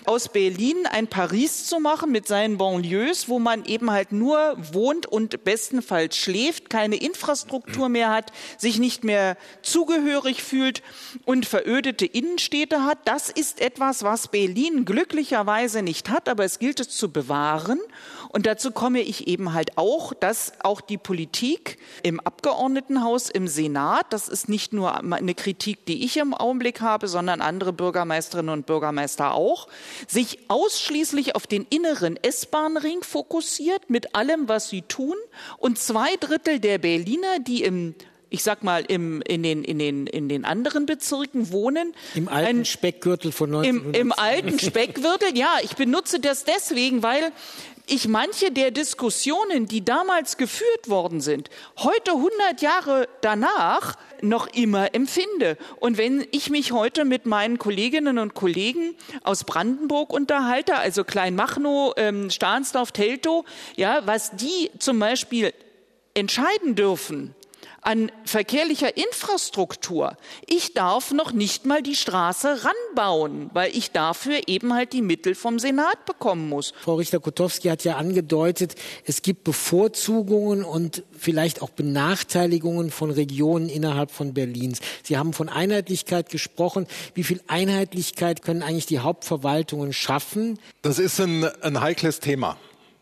[0.05, 5.07] aus Berlin ein Paris zu machen mit seinen Banlieues, wo man eben halt nur wohnt
[5.07, 10.83] und bestenfalls schläft, keine Infrastruktur mehr hat, sich nicht mehr zugehörig fühlt
[11.25, 12.99] und verödete Innenstädte hat.
[13.05, 17.81] Das ist etwas, was Berlin glücklicherweise nicht hat, aber es gilt es zu bewahren.
[18.29, 24.07] Und dazu komme ich eben halt auch, dass auch die Politik im Abgeordnetenhaus, im Senat,
[24.11, 28.67] das ist nicht nur eine Kritik, die ich im Augenblick habe, sondern andere Bürgermeisterinnen und
[28.67, 29.69] Bürgermeister auch,
[30.07, 35.17] sich ausschließlich auf den inneren S-Bahn-Ring fokussiert mit allem, was sie tun.
[35.59, 37.95] Und zwei Drittel der Berliner, die im
[38.29, 41.95] ich sag mal, im, in, den, in, den, in den anderen Bezirken wohnen.
[42.15, 43.97] Im alten ein, Speckgürtel von 1900.
[43.97, 45.59] Im, Im alten Speckgürtel, ja.
[45.63, 47.33] Ich benutze das deswegen, weil
[47.87, 54.95] ich manche der Diskussionen, die damals geführt worden sind, heute 100 Jahre danach noch immer
[54.95, 55.57] empfinde.
[55.79, 61.95] Und wenn ich mich heute mit meinen Kolleginnen und Kollegen aus Brandenburg unterhalte, also Kleinmachnow,
[61.97, 63.45] ähm, Stahnsdorf, Teltow,
[63.77, 65.53] ja, was die zum Beispiel
[66.15, 67.35] entscheiden dürfen,
[67.87, 70.17] an verkehrlicher Infrastruktur.
[70.47, 75.37] Ich darf noch nicht mal die Straße ranbauen, weil ich dafür eben halt die Mittel
[75.37, 76.75] vom Senat bekommen muss.
[76.81, 84.11] Frau Richter-Kotowski hat ja angedeutet, es gibt Bevorzugungen und vielleicht auch Benachteiligungen von Regionen innerhalb
[84.11, 84.81] von Berlins.
[85.05, 86.89] Sie haben von Einheitlichkeit gesprochen.
[87.15, 90.59] Wie viel Einheitlichkeit können eigentlich die Hauptverwaltungen schaffen?
[90.83, 92.57] Das ist ein, ein heikles Thema,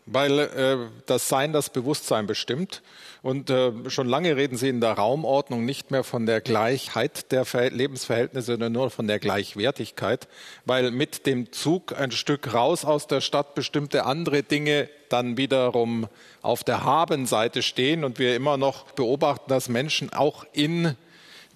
[0.05, 2.83] weil äh, das Sein das Bewusstsein bestimmt.
[3.21, 7.45] Und äh, schon lange reden Sie in der Raumordnung nicht mehr von der Gleichheit der
[7.45, 10.27] Ver Lebensverhältnisse, sondern nur von der Gleichwertigkeit,
[10.65, 16.07] weil mit dem Zug ein Stück raus aus der Stadt bestimmte andere Dinge dann wiederum
[16.41, 20.95] auf der Habenseite stehen und wir immer noch beobachten, dass Menschen auch in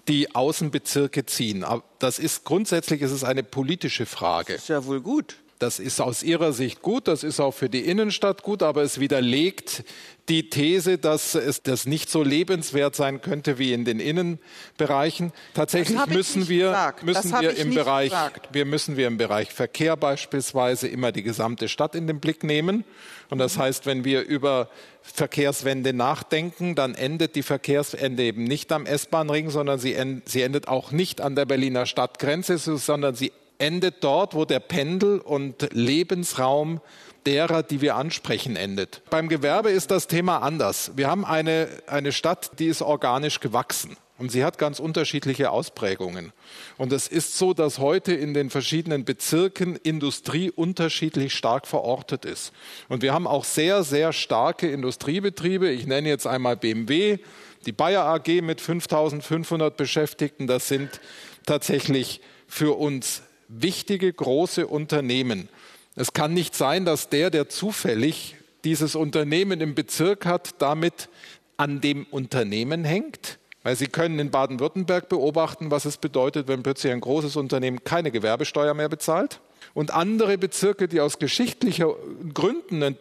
[0.08, 1.64] die Außenbezirke ziehen.
[2.00, 4.54] Das ist grundsätzlich ist es eine politische Frage.
[4.54, 5.36] Das ist ja wohl gut.
[5.60, 8.98] Das ist aus Ihrer Sicht gut, das ist auch für die Innenstadt gut, aber es
[8.98, 9.84] widerlegt
[10.30, 15.32] die These, dass es das nicht so lebenswert sein könnte wie in den Innenbereichen.
[15.52, 18.10] Tatsächlich müssen wir, müssen wir im Bereich,
[18.50, 22.84] wir müssen wir im Bereich Verkehr beispielsweise immer die gesamte Stadt in den Blick nehmen.
[23.28, 23.60] Und das mhm.
[23.60, 24.70] heißt, wenn wir über
[25.02, 29.94] Verkehrswende nachdenken, dann endet die Verkehrswende eben nicht am S-Bahn-Ring, sondern sie,
[30.24, 35.20] sie endet auch nicht an der Berliner Stadtgrenze, sondern sie endet dort, wo der Pendel-
[35.20, 36.80] und Lebensraum
[37.26, 39.02] derer, die wir ansprechen, endet.
[39.10, 40.92] Beim Gewerbe ist das Thema anders.
[40.96, 43.96] Wir haben eine, eine Stadt, die ist organisch gewachsen.
[44.20, 46.32] Und sie hat ganz unterschiedliche Ausprägungen.
[46.76, 52.52] Und es ist so, dass heute in den verschiedenen Bezirken Industrie unterschiedlich stark verortet ist.
[52.90, 55.70] Und wir haben auch sehr, sehr starke Industriebetriebe.
[55.70, 57.18] Ich nenne jetzt einmal BMW,
[57.64, 60.46] die Bayer AG mit 5500 Beschäftigten.
[60.46, 61.00] Das sind
[61.46, 65.48] tatsächlich für uns wichtige große Unternehmen.
[65.96, 71.08] Es kann nicht sein, dass der, der zufällig dieses Unternehmen im Bezirk hat, damit
[71.56, 73.38] an dem Unternehmen hängt.
[73.62, 78.10] Weil Sie können in Baden-Württemberg beobachten, was es bedeutet, wenn plötzlich ein großes Unternehmen keine
[78.10, 79.40] Gewerbesteuer mehr bezahlt.
[79.74, 81.94] Und andere Bezirke, die aus geschichtlicher
[82.32, 82.98] Gründen einen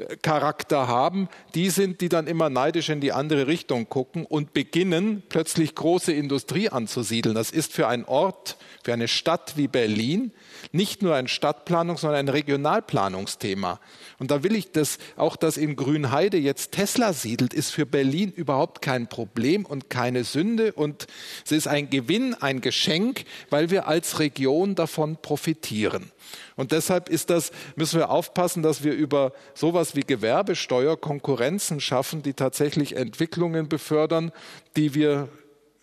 [0.00, 5.22] Dienstleistungscharakter haben, die sind, die dann immer neidisch in die andere Richtung gucken und beginnen
[5.28, 7.34] plötzlich große Industrie anzusiedeln.
[7.34, 10.32] Das ist für einen Ort, für eine Stadt wie Berlin
[10.72, 13.80] nicht nur ein Stadtplanung, sondern ein Regionalplanungsthema.
[14.18, 18.32] Und da will ich das, auch dass in Grünheide jetzt Tesla siedelt, ist für Berlin
[18.32, 20.72] überhaupt kein Problem und keine Sünde.
[20.72, 21.06] Und
[21.44, 26.10] es ist ein Gewinn, ein Geschenk, weil wir als Region davon profitieren.
[26.56, 32.22] Und deshalb ist das, müssen wir aufpassen, dass wir über sowas wie Gewerbesteuer Konkurrenzen schaffen,
[32.22, 34.32] die tatsächlich Entwicklungen befördern,
[34.76, 35.28] die wir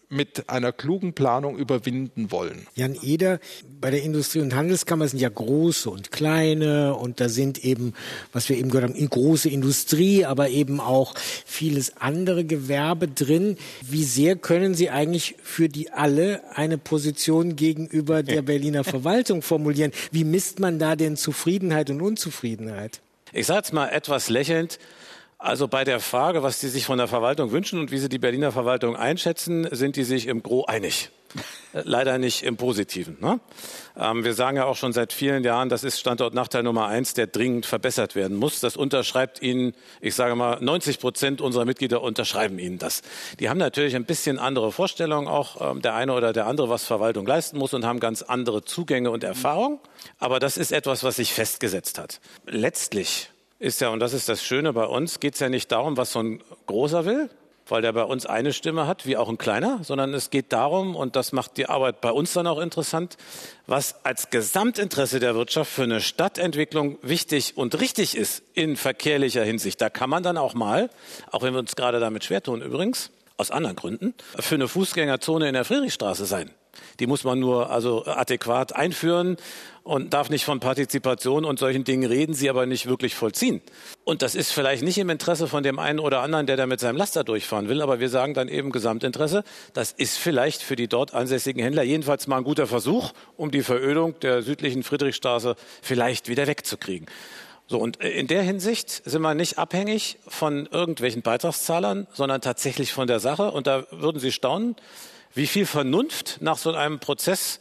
[0.09, 2.65] mit einer klugen Planung überwinden wollen.
[2.75, 3.39] Jan Eder,
[3.81, 7.93] bei der Industrie- und Handelskammer sind ja große und kleine und da sind eben,
[8.31, 11.13] was wir eben gehört haben, große Industrie, aber eben auch
[11.45, 13.57] vieles andere Gewerbe drin.
[13.81, 19.91] Wie sehr können Sie eigentlich für die alle eine Position gegenüber der Berliner Verwaltung formulieren?
[20.11, 23.01] Wie misst man da denn Zufriedenheit und Unzufriedenheit?
[23.33, 24.79] Ich sage es mal etwas lächelnd.
[25.39, 28.17] Also bei der Frage, was die sich von der Verwaltung wünschen und wie sie die
[28.17, 31.11] Berliner Verwaltung einschätzen, sind die sich im Gro einig.
[31.73, 33.17] Äh, leider nicht im Positiven.
[33.19, 33.39] Ne?
[33.95, 37.27] Ähm, wir sagen ja auch schon seit vielen Jahren, das ist Standortnachteil Nummer eins, der
[37.27, 38.61] dringend verbessert werden muss.
[38.61, 43.01] Das unterschreibt Ihnen, ich sage mal, 90 Prozent unserer Mitglieder unterschreiben Ihnen das.
[43.39, 46.85] Die haben natürlich ein bisschen andere Vorstellungen, auch ähm, der eine oder der andere, was
[46.85, 49.79] Verwaltung leisten muss und haben ganz andere Zugänge und Erfahrungen.
[50.19, 52.21] Aber das ist etwas, was sich festgesetzt hat.
[52.45, 55.97] Letztlich ist ja, und das ist das Schöne bei uns, geht es ja nicht darum,
[55.97, 57.29] was so ein Großer will,
[57.67, 60.95] weil der bei uns eine Stimme hat, wie auch ein kleiner, sondern es geht darum,
[60.95, 63.17] und das macht die Arbeit bei uns dann auch interessant,
[63.65, 69.81] was als Gesamtinteresse der Wirtschaft für eine Stadtentwicklung wichtig und richtig ist in verkehrlicher Hinsicht.
[69.81, 70.89] Da kann man dann auch mal,
[71.31, 75.47] auch wenn wir uns gerade damit schwer tun übrigens, aus anderen Gründen, für eine Fußgängerzone
[75.47, 76.51] in der Friedrichstraße sein.
[76.99, 79.37] Die muss man nur also adäquat einführen
[79.83, 83.61] und darf nicht von Partizipation und solchen Dingen reden, sie aber nicht wirklich vollziehen.
[84.03, 86.79] Und das ist vielleicht nicht im Interesse von dem einen oder anderen, der da mit
[86.79, 89.43] seinem Laster durchfahren will, aber wir sagen dann eben Gesamtinteresse.
[89.73, 93.63] Das ist vielleicht für die dort ansässigen Händler jedenfalls mal ein guter Versuch, um die
[93.63, 97.07] Verödung der südlichen Friedrichstraße vielleicht wieder wegzukriegen.
[97.69, 103.07] So, und in der Hinsicht sind wir nicht abhängig von irgendwelchen Beitragszahlern, sondern tatsächlich von
[103.07, 103.51] der Sache.
[103.51, 104.77] Und da würden Sie staunen,
[105.37, 107.59] wie viel Vernunft nach so einem Prozess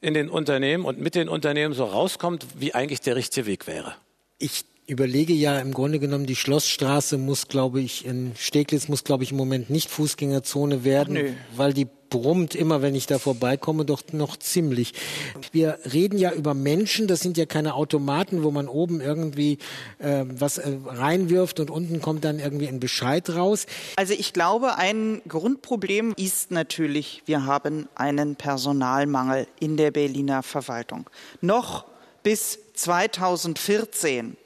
[0.00, 3.94] in den Unternehmen und mit den Unternehmen so rauskommt, wie eigentlich der richtige Weg wäre.
[4.38, 9.24] Ich überlege ja im Grunde genommen, die Schlossstraße muss, glaube ich, in Steglitz muss, glaube
[9.24, 14.02] ich, im Moment nicht Fußgängerzone werden, weil die brummt immer, wenn ich da vorbeikomme, doch
[14.12, 14.94] noch ziemlich.
[15.52, 19.58] Wir reden ja über Menschen, das sind ja keine Automaten, wo man oben irgendwie
[19.98, 23.66] äh, was reinwirft und unten kommt dann irgendwie ein Bescheid raus.
[23.96, 31.08] Also ich glaube, ein Grundproblem ist natürlich, wir haben einen Personalmangel in der Berliner Verwaltung.
[31.40, 31.84] Noch
[32.22, 34.36] bis 2014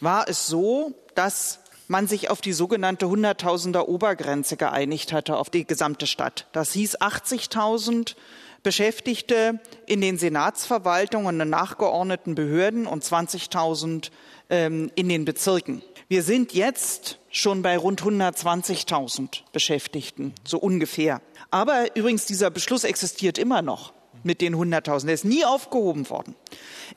[0.00, 5.66] war es so, dass man sich auf die sogenannte Hunderttausender Obergrenze geeinigt hatte auf die
[5.66, 6.46] gesamte Stadt.
[6.52, 8.14] Das hieß 80.000
[8.62, 14.10] Beschäftigte in den Senatsverwaltungen und nachgeordneten Behörden und 20.000
[14.50, 15.82] ähm, in den Bezirken.
[16.08, 21.20] Wir sind jetzt schon bei rund 120.000 Beschäftigten, so ungefähr.
[21.50, 25.06] Aber übrigens, dieser Beschluss existiert immer noch mit den 100.000.
[25.06, 26.34] Der ist nie aufgehoben worden.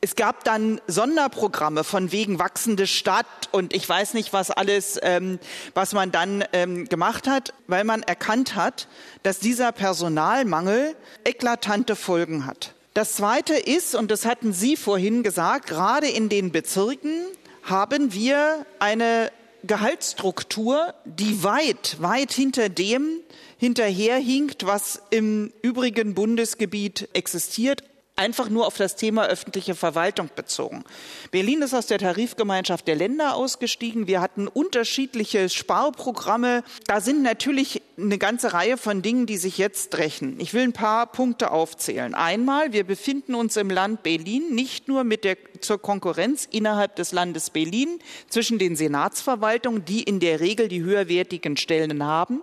[0.02, 5.40] Es gab dann Sonderprogramme von wegen wachsende Stadt und ich weiß nicht, was alles, ähm,
[5.74, 8.88] was man dann ähm, gemacht hat, weil man erkannt hat,
[9.24, 12.74] dass dieser Personalmangel eklatante Folgen hat.
[12.94, 17.26] Das Zweite ist, und das hatten Sie vorhin gesagt, gerade in den Bezirken
[17.64, 19.32] haben wir eine
[19.64, 23.20] Gehaltsstruktur, die weit, weit hinter dem
[23.58, 27.84] hinterherhinkt, was im übrigen Bundesgebiet existiert,
[28.16, 30.84] einfach nur auf das Thema öffentliche Verwaltung bezogen.
[31.32, 34.08] Berlin ist aus der Tarifgemeinschaft der Länder ausgestiegen.
[34.08, 36.64] Wir hatten unterschiedliche Sparprogramme.
[36.86, 40.40] Da sind natürlich eine ganze Reihe von Dingen, die sich jetzt rächen.
[40.40, 42.14] Ich will ein paar Punkte aufzählen.
[42.14, 47.12] Einmal, wir befinden uns im Land Berlin nicht nur mit der zur Konkurrenz innerhalb des
[47.12, 52.42] Landes Berlin zwischen den Senatsverwaltungen, die in der Regel die höherwertigen Stellen haben,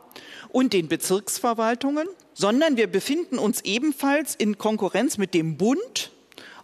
[0.50, 6.12] und den Bezirksverwaltungen, sondern wir befinden uns ebenfalls in Konkurrenz mit dem Bund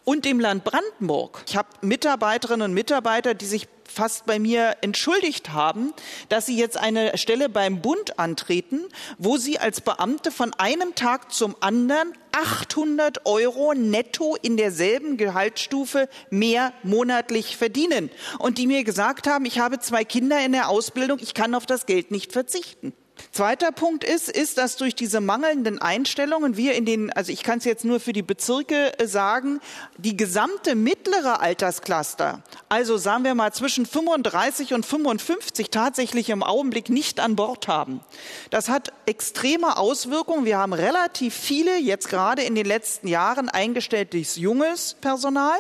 [0.05, 1.43] und dem Land Brandenburg.
[1.49, 5.93] Ich habe Mitarbeiterinnen und Mitarbeiter, die sich fast bei mir entschuldigt haben,
[6.29, 8.83] dass sie jetzt eine Stelle beim Bund antreten,
[9.19, 16.09] wo sie als Beamte von einem Tag zum anderen 800 Euro netto in derselben Gehaltsstufe
[16.31, 18.11] mehr monatlich verdienen.
[18.39, 21.67] Und die mir gesagt haben, ich habe zwei Kinder in der Ausbildung, ich kann auf
[21.67, 22.93] das Geld nicht verzichten.
[23.35, 27.59] Zweiter Punkt ist, ist, dass durch diese mangelnden Einstellungen wir in den, also ich kann
[27.59, 29.59] es jetzt nur für die Bezirke äh, sagen,
[29.99, 36.91] die gesamte mittlere Alterscluster, also sagen wir mal zwischen 35 und 55 tatsächlich im Augenblick
[36.91, 38.03] nicht an Bord haben.
[38.51, 40.45] Das hat extreme Auswirkungen.
[40.45, 45.59] Wir haben relativ viele jetzt gerade in den letzten Jahren eingestelltes junges Personal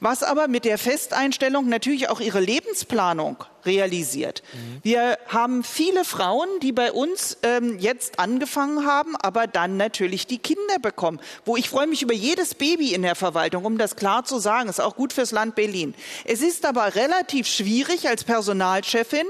[0.00, 4.42] was aber mit der Festeinstellung natürlich auch ihre Lebensplanung realisiert.
[4.52, 4.78] Mhm.
[4.82, 10.38] Wir haben viele Frauen, die bei uns ähm, jetzt angefangen haben, aber dann natürlich die
[10.38, 11.20] Kinder bekommen.
[11.44, 14.68] Wo ich freue mich über jedes Baby in der Verwaltung, um das klar zu sagen,
[14.68, 15.94] ist auch gut fürs Land Berlin.
[16.24, 19.26] Es ist aber relativ schwierig als Personalchefin,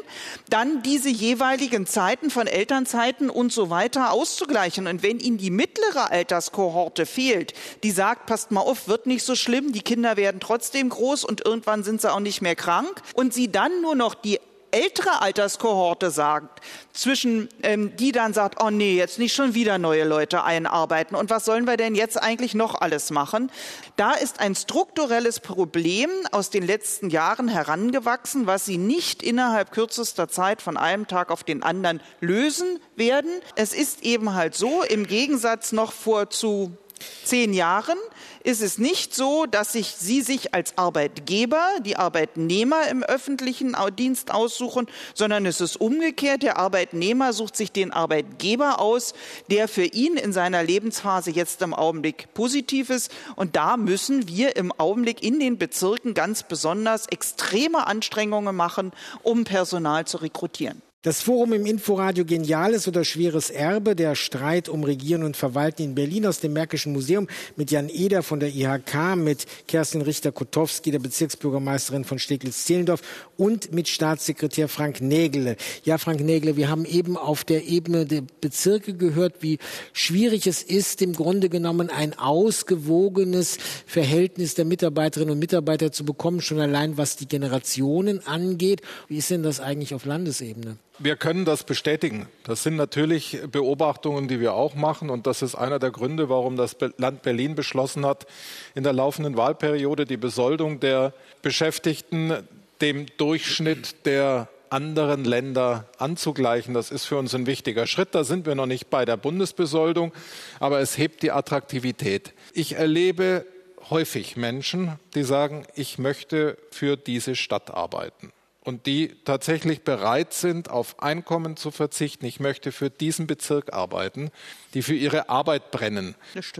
[0.49, 4.87] dann diese jeweiligen Zeiten von Elternzeiten und so weiter auszugleichen.
[4.87, 9.35] Und wenn Ihnen die mittlere Alterskohorte fehlt, die sagt, passt mal auf, wird nicht so
[9.35, 13.35] schlimm, die Kinder werden trotzdem groß und irgendwann sind sie auch nicht mehr krank und
[13.35, 14.30] Sie dann nur noch die
[14.73, 16.61] ältere Alterskohorte sagt,
[16.93, 21.31] zwischen ähm, die dann sagt, oh nee, jetzt nicht schon wieder neue Leute einarbeiten und
[21.31, 23.51] was sollen wir denn jetzt eigentlich noch alles machen?
[23.97, 30.29] Da ist ein strukturelles Problem aus den letzten Jahren herangewachsen, was sie nicht innerhalb kürzester
[30.29, 33.31] Zeit von einem Tag auf den anderen lösen werden.
[33.55, 36.77] Es ist eben halt so, im Gegensatz noch vor zu
[37.25, 37.99] zehn Jahren
[38.43, 44.33] ist es nicht so, dass sich Sie sich als Arbeitgeber die Arbeitnehmer im öffentlichen Dienst
[44.33, 46.43] aussuchen, sondern es ist umgekehrt.
[46.43, 49.15] Der Arbeitnehmer sucht sich den Arbeitgeber aus,
[49.51, 53.13] der für ihn in seiner Lebensphase jetzt im Augenblick positiv ist.
[53.37, 59.45] Und da müssen wir im Augenblick in den Bezirken ganz besonders extreme Anstrengungen machen, um
[59.45, 60.83] Personal zu rekrutieren.
[61.03, 65.95] Das Forum im Inforadio Geniales oder Schweres Erbe, der Streit um Regieren und Verwalten in
[65.95, 70.99] Berlin aus dem Märkischen Museum mit Jan Eder von der IHK, mit Kerstin Richter-Kotowski, der
[70.99, 73.01] Bezirksbürgermeisterin von Steglitz-Zehlendorf
[73.39, 75.57] und mit Staatssekretär Frank Nägele.
[75.85, 79.57] Ja, Frank Nägele, wir haben eben auf der Ebene der Bezirke gehört, wie
[79.95, 86.43] schwierig es ist, im Grunde genommen ein ausgewogenes Verhältnis der Mitarbeiterinnen und Mitarbeiter zu bekommen,
[86.43, 88.83] schon allein was die Generationen angeht.
[89.09, 90.77] Wie ist denn das eigentlich auf Landesebene?
[91.03, 92.29] Wir können das bestätigen.
[92.45, 95.09] Das sind natürlich Beobachtungen, die wir auch machen.
[95.09, 98.27] Und das ist einer der Gründe, warum das Land Berlin beschlossen hat,
[98.75, 102.35] in der laufenden Wahlperiode die Besoldung der Beschäftigten
[102.83, 106.75] dem Durchschnitt der anderen Länder anzugleichen.
[106.75, 108.15] Das ist für uns ein wichtiger Schritt.
[108.15, 110.13] Da sind wir noch nicht bei der Bundesbesoldung,
[110.59, 112.35] aber es hebt die Attraktivität.
[112.53, 113.47] Ich erlebe
[113.89, 120.71] häufig Menschen, die sagen, ich möchte für diese Stadt arbeiten und die tatsächlich bereit sind,
[120.71, 122.27] auf Einkommen zu verzichten.
[122.27, 124.31] Ich möchte für diesen Bezirk arbeiten,
[124.75, 126.15] die für ihre Arbeit brennen.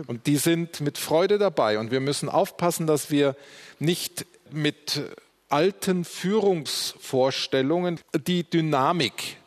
[0.07, 1.77] Und die sind mit Freude dabei.
[1.77, 3.35] Und wir müssen aufpassen, dass wir
[3.79, 5.03] nicht mit
[5.49, 9.37] alten Führungsvorstellungen die Dynamik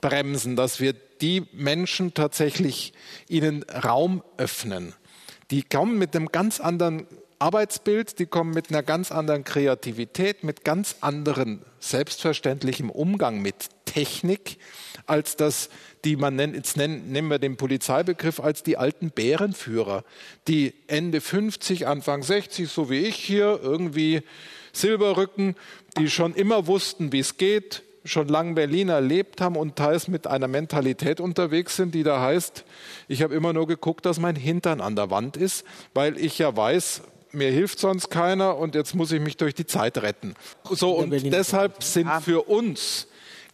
[0.00, 2.92] bremsen, dass wir die Menschen tatsächlich
[3.28, 4.94] ihnen Raum öffnen.
[5.50, 7.06] Die kommen mit einem ganz anderen
[7.40, 14.58] Arbeitsbild, die kommen mit einer ganz anderen Kreativität, mit ganz anderen selbstverständlichem Umgang mit Technik,
[15.06, 15.70] als das,
[16.04, 20.04] die man nennt, jetzt nennen, nehmen wir den Polizeibegriff als die alten Bärenführer,
[20.48, 24.20] die Ende 50, Anfang 60, so wie ich hier, irgendwie
[24.74, 25.56] Silberrücken,
[25.96, 30.26] die schon immer wussten, wie es geht, schon lange Berlin erlebt haben und teils mit
[30.26, 32.64] einer Mentalität unterwegs sind, die da heißt,
[33.08, 36.54] ich habe immer nur geguckt, dass mein Hintern an der Wand ist, weil ich ja
[36.54, 40.34] weiß, mir hilft sonst keiner und jetzt muss ich mich durch die Zeit retten.
[40.70, 43.06] So und deshalb sind für uns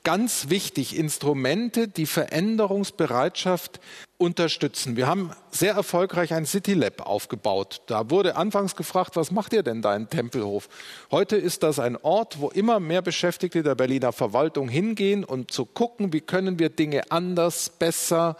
[0.06, 3.80] ganz wichtig, Instrumente, die Veränderungsbereitschaft
[4.18, 4.96] unterstützen.
[4.96, 7.82] Wir haben sehr erfolgreich ein City Lab aufgebaut.
[7.86, 10.68] Da wurde anfangs gefragt, was macht ihr denn da in Tempelhof?
[11.10, 15.64] Heute ist das ein Ort, wo immer mehr Beschäftigte der Berliner Verwaltung hingehen, um zu
[15.66, 18.36] gucken, wie können wir Dinge anders, besser,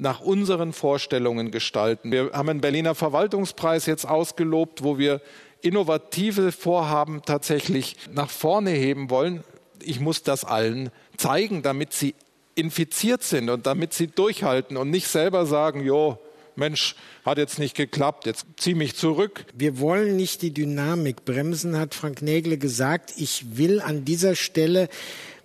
[0.00, 2.12] nach unseren Vorstellungen gestalten.
[2.12, 5.20] Wir haben einen Berliner Verwaltungspreis jetzt ausgelobt, wo wir
[5.60, 9.42] innovative Vorhaben tatsächlich nach vorne heben wollen
[9.82, 12.14] ich muss das allen zeigen, damit sie
[12.54, 16.18] infiziert sind und damit sie durchhalten und nicht selber sagen, jo,
[16.56, 19.44] Mensch, hat jetzt nicht geklappt, jetzt zieh mich zurück.
[19.54, 23.14] Wir wollen nicht die Dynamik bremsen, hat Frank Nägle gesagt.
[23.16, 24.88] Ich will an dieser Stelle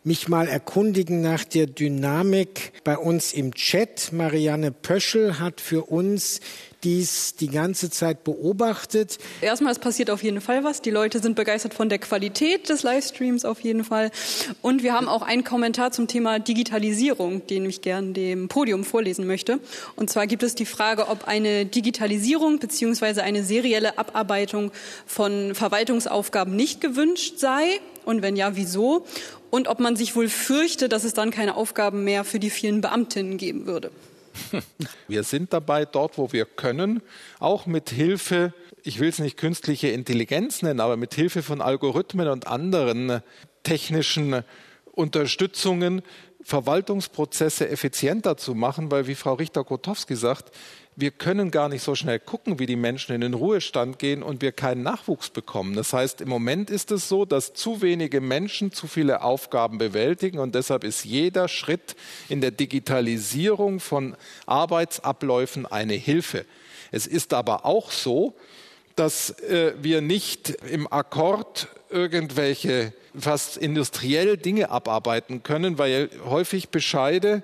[0.04, 4.12] mich mal erkundigen nach der Dynamik bei uns im Chat.
[4.12, 6.41] Marianne Pöschel hat für uns
[6.84, 9.18] dies die ganze Zeit beobachtet?
[9.42, 10.82] Erstmal, es passiert auf jeden Fall was.
[10.82, 14.12] Die Leute sind begeistert von der Qualität des Livestreams auf jeden Fall.
[14.62, 19.28] Und wir haben auch einen Kommentar zum Thema Digitalisierung, den ich gern dem Podium vorlesen
[19.28, 19.60] möchte.
[19.96, 24.72] Und zwar gibt es die Frage, ob eine Digitalisierung beziehungsweise eine serielle Abarbeitung
[25.06, 27.80] von Verwaltungsaufgaben nicht gewünscht sei.
[28.06, 29.06] Und wenn ja, wieso?
[29.50, 32.82] Und ob man sich wohl fürchte, dass es dann keine Aufgaben mehr für die vielen
[32.82, 33.92] Beamtinnen geben würde.
[35.08, 37.02] Wir sind dabei, dort, wo wir können,
[37.40, 38.54] auch mit Hilfe,
[38.84, 43.22] ich will es nicht künstliche Intelligenz nennen, aber mit Hilfe von Algorithmen und anderen
[43.64, 44.44] technischen
[44.92, 46.02] Unterstützungen
[46.44, 50.52] Verwaltungsprozesse effizienter zu machen, weil, wie Frau Richter-Kotowski sagt,
[50.96, 54.41] wir können gar nicht so schnell gucken, wie die Menschen in den Ruhestand gehen und
[54.41, 55.76] wir keinen Nachwuchs bekommen.
[55.76, 60.39] Das heißt, im Moment ist es so, dass zu wenige Menschen zu viele Aufgaben bewältigen
[60.39, 61.96] und deshalb ist jeder Schritt
[62.30, 64.16] in der Digitalisierung von
[64.46, 66.46] Arbeitsabläufen eine Hilfe.
[66.91, 68.36] Es ist aber auch so,
[68.96, 77.44] dass äh, wir nicht im Akkord irgendwelche fast industriell Dinge abarbeiten können, weil häufig Bescheide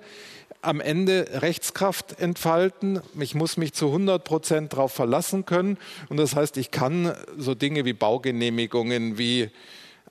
[0.61, 3.01] am Ende Rechtskraft entfalten.
[3.19, 5.77] Ich muss mich zu 100 Prozent darauf verlassen können.
[6.09, 9.49] Und das heißt, ich kann so Dinge wie Baugenehmigungen, wie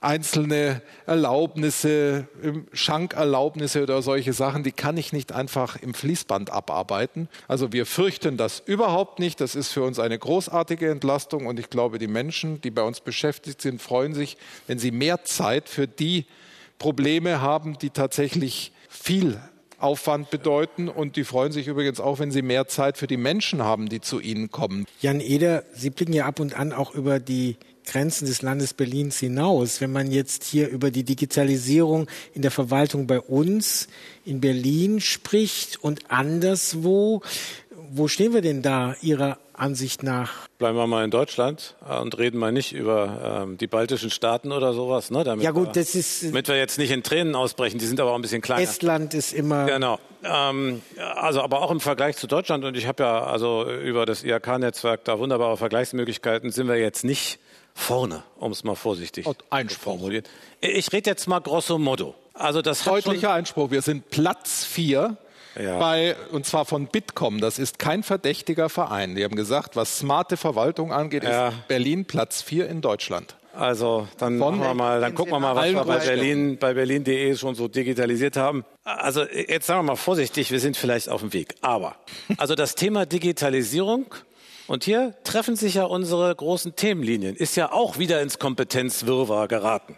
[0.01, 2.27] einzelne Erlaubnisse,
[2.71, 7.27] Schankerlaubnisse oder solche Sachen, die kann ich nicht einfach im Fließband abarbeiten.
[7.47, 9.41] Also wir fürchten das überhaupt nicht.
[9.41, 13.01] Das ist für uns eine großartige Entlastung und ich glaube, die Menschen, die bei uns
[13.01, 14.37] beschäftigt sind, freuen sich,
[14.67, 16.25] wenn sie mehr Zeit für die
[16.77, 19.37] Probleme haben, die tatsächlich viel
[19.79, 20.87] Aufwand bedeuten.
[20.89, 24.01] Und die freuen sich übrigens auch, wenn sie mehr Zeit für die Menschen haben, die
[24.01, 24.85] zu ihnen kommen.
[25.01, 29.19] Jan Eder, Sie blicken ja ab und an auch über die Grenzen des Landes Berlins
[29.19, 29.81] hinaus.
[29.81, 33.87] Wenn man jetzt hier über die Digitalisierung in der Verwaltung bei uns
[34.25, 37.21] in Berlin spricht und anderswo,
[37.91, 40.47] wo stehen wir denn da Ihrer Ansicht nach?
[40.57, 44.51] Bleiben wir mal in Deutschland äh, und reden mal nicht über ähm, die baltischen Staaten
[44.51, 45.11] oder sowas.
[45.11, 46.23] Ne, damit ja gut, das ist.
[46.23, 48.61] Damit wir jetzt nicht in Tränen ausbrechen, die sind aber auch ein bisschen kleiner.
[48.61, 49.65] Estland ist immer.
[49.65, 49.99] Genau.
[50.23, 50.81] Ähm,
[51.15, 55.03] also aber auch im Vergleich zu Deutschland und ich habe ja also über das IHK-Netzwerk
[55.05, 57.39] da wunderbare Vergleichsmöglichkeiten, sind wir jetzt nicht
[57.73, 60.25] vorne, um es mal vorsichtig zu formulieren.
[60.61, 62.15] Ich rede jetzt mal grosso modo.
[62.33, 63.71] Also das Deutlicher Einspruch.
[63.71, 65.17] Wir sind Platz vier
[65.59, 65.77] ja.
[65.77, 67.39] bei, und zwar von Bitkom.
[67.41, 69.15] Das ist kein verdächtiger Verein.
[69.15, 71.49] Die haben gesagt, was smarte Verwaltung angeht, ja.
[71.49, 73.35] ist Berlin Platz 4 in Deutschland.
[73.53, 77.35] Also dann machen wir mal, dann gucken wir mal, was wir bei Berlin, bei Berlin.de
[77.35, 78.63] schon so digitalisiert haben.
[78.83, 81.55] Also jetzt sagen wir mal vorsichtig, wir sind vielleicht auf dem Weg.
[81.61, 81.95] Aber
[82.37, 84.05] also das Thema Digitalisierung
[84.67, 89.97] und hier treffen sich ja unsere großen Themenlinien, ist ja auch wieder ins Kompetenzwirrwarr geraten.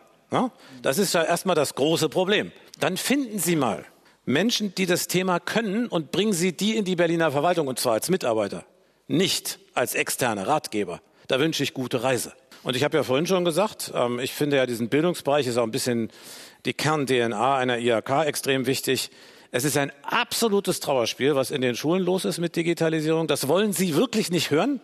[0.82, 2.52] Das ist ja erstmal das große Problem.
[2.80, 3.86] Dann finden Sie mal
[4.26, 7.94] Menschen, die das Thema können und bringen Sie die in die Berliner Verwaltung und zwar
[7.94, 8.66] als Mitarbeiter,
[9.08, 11.02] nicht als externe Ratgeber.
[11.28, 12.34] Da wünsche ich gute Reise.
[12.64, 15.64] Und ich habe ja vorhin schon gesagt, ähm, ich finde ja diesen Bildungsbereich ist auch
[15.64, 16.12] ein bisschen
[16.66, 19.10] die Kern-DNA einer IHK extrem wichtig.
[19.52, 23.28] Es ist ein absolutes Trauerspiel, was in den Schulen los ist mit Digitalisierung.
[23.28, 24.80] Das wollen Sie wirklich nicht hören.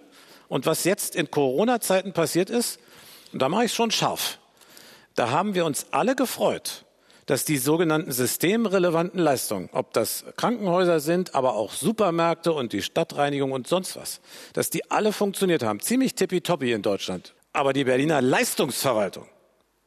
[0.47, 2.79] Und was jetzt in Corona-Zeiten passiert ist,
[3.33, 4.39] da mache ich es schon scharf.
[5.15, 6.85] Da haben wir uns alle gefreut,
[7.27, 13.51] dass die sogenannten systemrelevanten Leistungen, ob das Krankenhäuser sind, aber auch Supermärkte und die Stadtreinigung
[13.51, 14.21] und sonst was,
[14.53, 15.79] dass die alle funktioniert haben.
[15.81, 17.35] Ziemlich tippitoppi in Deutschland.
[17.53, 19.25] Aber die Berliner Leistungsverwaltung,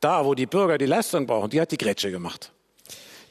[0.01, 2.53] da wo die Bürger die Leistung brauchen, die hat die Grätsche gemacht.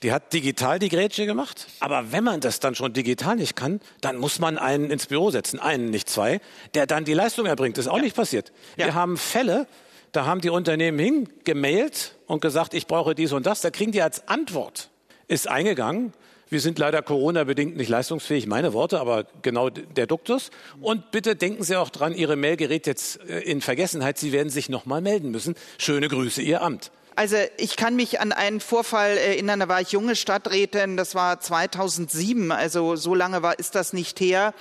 [0.01, 1.67] Die hat digital die Grätsche gemacht.
[1.79, 5.29] Aber wenn man das dann schon digital nicht kann, dann muss man einen ins Büro
[5.29, 6.39] setzen, einen, nicht zwei,
[6.73, 7.77] der dann die Leistung erbringt.
[7.77, 8.03] Das ist auch ja.
[8.03, 8.53] nicht passiert.
[8.77, 8.85] Ja.
[8.85, 9.67] Wir haben Fälle,
[10.11, 13.61] da haben die Unternehmen hingemailt und gesagt, ich brauche dies und das.
[13.61, 14.89] Da kriegen die als Antwort,
[15.27, 16.13] ist eingegangen.
[16.51, 20.49] Wir sind leider Corona-bedingt nicht leistungsfähig, meine Worte, aber genau der Duktus.
[20.81, 24.17] Und bitte denken Sie auch dran, Ihre Mail gerät jetzt äh, in Vergessenheit.
[24.17, 25.53] Sie werden sich nochmal melden müssen.
[25.77, 26.91] Schöne Grüße, Ihr Amt.
[27.15, 31.41] Also ich kann mich an einen Vorfall erinnern, da war ich junge Stadträtin, das war
[31.41, 34.53] 2007, also so lange war, ist das nicht her,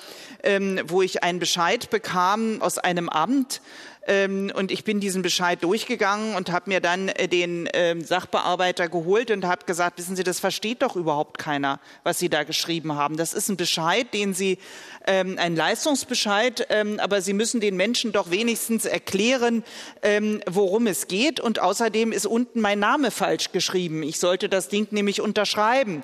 [0.42, 3.62] ähm, wo ich einen Bescheid bekam aus einem Amt,
[4.08, 8.88] ähm, und ich bin diesen Bescheid durchgegangen und habe mir dann äh, den ähm, Sachbearbeiter
[8.88, 12.94] geholt und habe gesagt, wissen Sie, das versteht doch überhaupt keiner, was Sie da geschrieben
[12.94, 13.18] haben.
[13.18, 14.58] Das ist ein Bescheid, den Sie,
[15.06, 19.62] ähm, ein Leistungsbescheid, ähm, aber Sie müssen den Menschen doch wenigstens erklären,
[20.02, 21.38] ähm, worum es geht.
[21.38, 24.02] Und außerdem ist unten mein Name falsch geschrieben.
[24.02, 26.02] Ich sollte das Ding nämlich unterschreiben.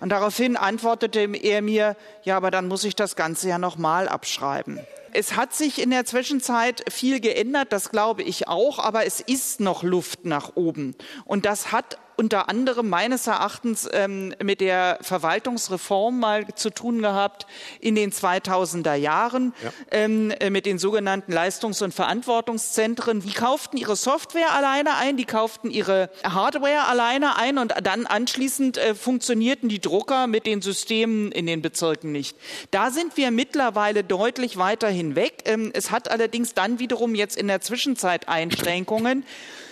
[0.00, 4.80] Und daraufhin antwortete er mir, ja, aber dann muss ich das Ganze ja nochmal abschreiben.
[5.12, 9.60] Es hat sich in der Zwischenzeit viel geändert, das glaube ich auch, aber es ist
[9.60, 10.94] noch Luft nach oben.
[11.24, 17.46] Und das hat unter anderem meines Erachtens ähm, mit der Verwaltungsreform mal zu tun gehabt
[17.80, 19.72] in den 2000er Jahren ja.
[19.90, 23.22] ähm, äh, mit den sogenannten Leistungs- und Verantwortungszentren.
[23.22, 28.76] Die kauften ihre Software alleine ein, die kauften ihre Hardware alleine ein und dann anschließend
[28.76, 32.36] äh, funktionierten die Drucker mit den Systemen in den Bezirken nicht.
[32.70, 35.44] Da sind wir mittlerweile deutlich weiter hinweg.
[35.46, 39.24] Ähm, es hat allerdings dann wiederum jetzt in der Zwischenzeit Einschränkungen.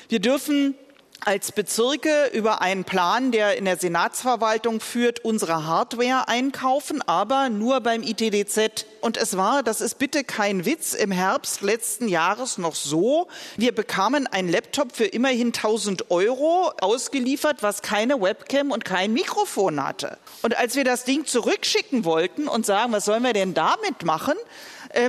[0.09, 0.75] Wir dürfen
[1.29, 7.83] als Bezirke über einen Plan, der in der Senatsverwaltung führt, unsere Hardware einkaufen, aber nur
[7.83, 8.87] beim ITDZ.
[9.03, 13.75] Und es war, das ist bitte kein Witz, im Herbst letzten Jahres noch so, wir
[13.75, 20.17] bekamen einen Laptop für immerhin 1000 Euro ausgeliefert, was keine Webcam und kein Mikrofon hatte.
[20.41, 24.37] Und als wir das Ding zurückschicken wollten und sagen, was sollen wir denn damit machen,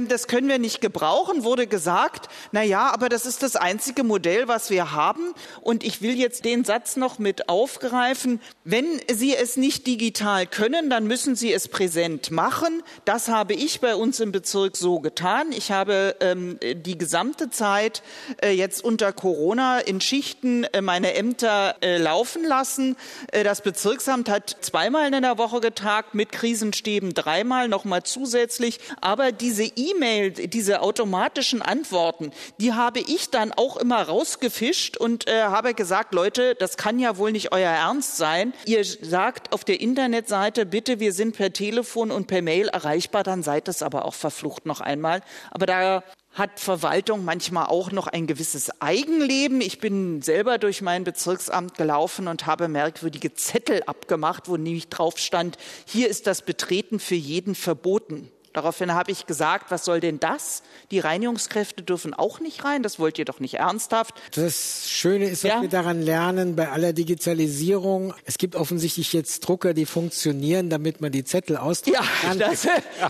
[0.07, 4.47] das können wir nicht gebrauchen, wurde gesagt, na ja, aber das ist das einzige Modell,
[4.47, 5.33] was wir haben.
[5.61, 8.41] Und ich will jetzt den Satz noch mit aufgreifen.
[8.63, 12.83] Wenn Sie es nicht digital können, dann müssen Sie es präsent machen.
[13.05, 15.51] Das habe ich bei uns im Bezirk so getan.
[15.51, 18.03] Ich habe ähm, die gesamte Zeit
[18.41, 22.95] äh, jetzt unter Corona in Schichten äh, meine Ämter äh, laufen lassen.
[23.31, 28.79] Äh, das Bezirksamt hat zweimal in der Woche getagt, mit Krisenstäben dreimal, nochmal zusätzlich.
[29.01, 35.43] Aber diese E-Mail, diese automatischen Antworten, die habe ich dann auch immer rausgefischt und äh,
[35.43, 38.53] habe gesagt, Leute, das kann ja wohl nicht euer Ernst sein.
[38.65, 43.43] Ihr sagt auf der Internetseite, bitte, wir sind per Telefon und per Mail erreichbar, dann
[43.43, 45.21] seid es aber auch verflucht noch einmal.
[45.51, 46.03] Aber da
[46.33, 49.61] hat Verwaltung manchmal auch noch ein gewisses Eigenleben.
[49.61, 55.17] Ich bin selber durch mein Bezirksamt gelaufen und habe merkwürdige Zettel abgemacht, wo nämlich drauf
[55.17, 58.31] stand, hier ist das Betreten für jeden verboten.
[58.59, 60.63] Daraufhin habe ich gesagt, was soll denn das?
[60.91, 64.13] Die Reinigungskräfte dürfen auch nicht rein, das wollt ihr doch nicht ernsthaft.
[64.35, 65.61] Das Schöne ist, was ja.
[65.61, 71.13] wir daran lernen, bei aller Digitalisierung, es gibt offensichtlich jetzt Drucker, die funktionieren, damit man
[71.13, 72.37] die Zettel ausdrucken ja, kann.
[72.37, 72.67] Das,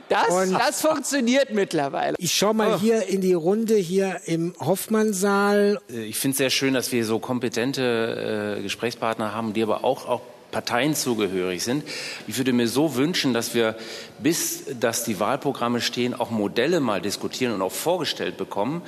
[0.08, 2.16] das, das funktioniert mittlerweile.
[2.20, 2.80] Ich schaue mal oh.
[2.80, 5.80] hier in die Runde, hier im Hoffmannsaal.
[5.88, 10.08] Ich finde es sehr schön, dass wir so kompetente äh, Gesprächspartner haben, die aber auch,
[10.08, 10.22] auch
[10.52, 11.84] Parteien zugehörig sind.
[12.28, 13.76] Ich würde mir so wünschen, dass wir,
[14.18, 18.82] bis dass die Wahlprogramme stehen, auch Modelle mal diskutieren und auch vorgestellt bekommen,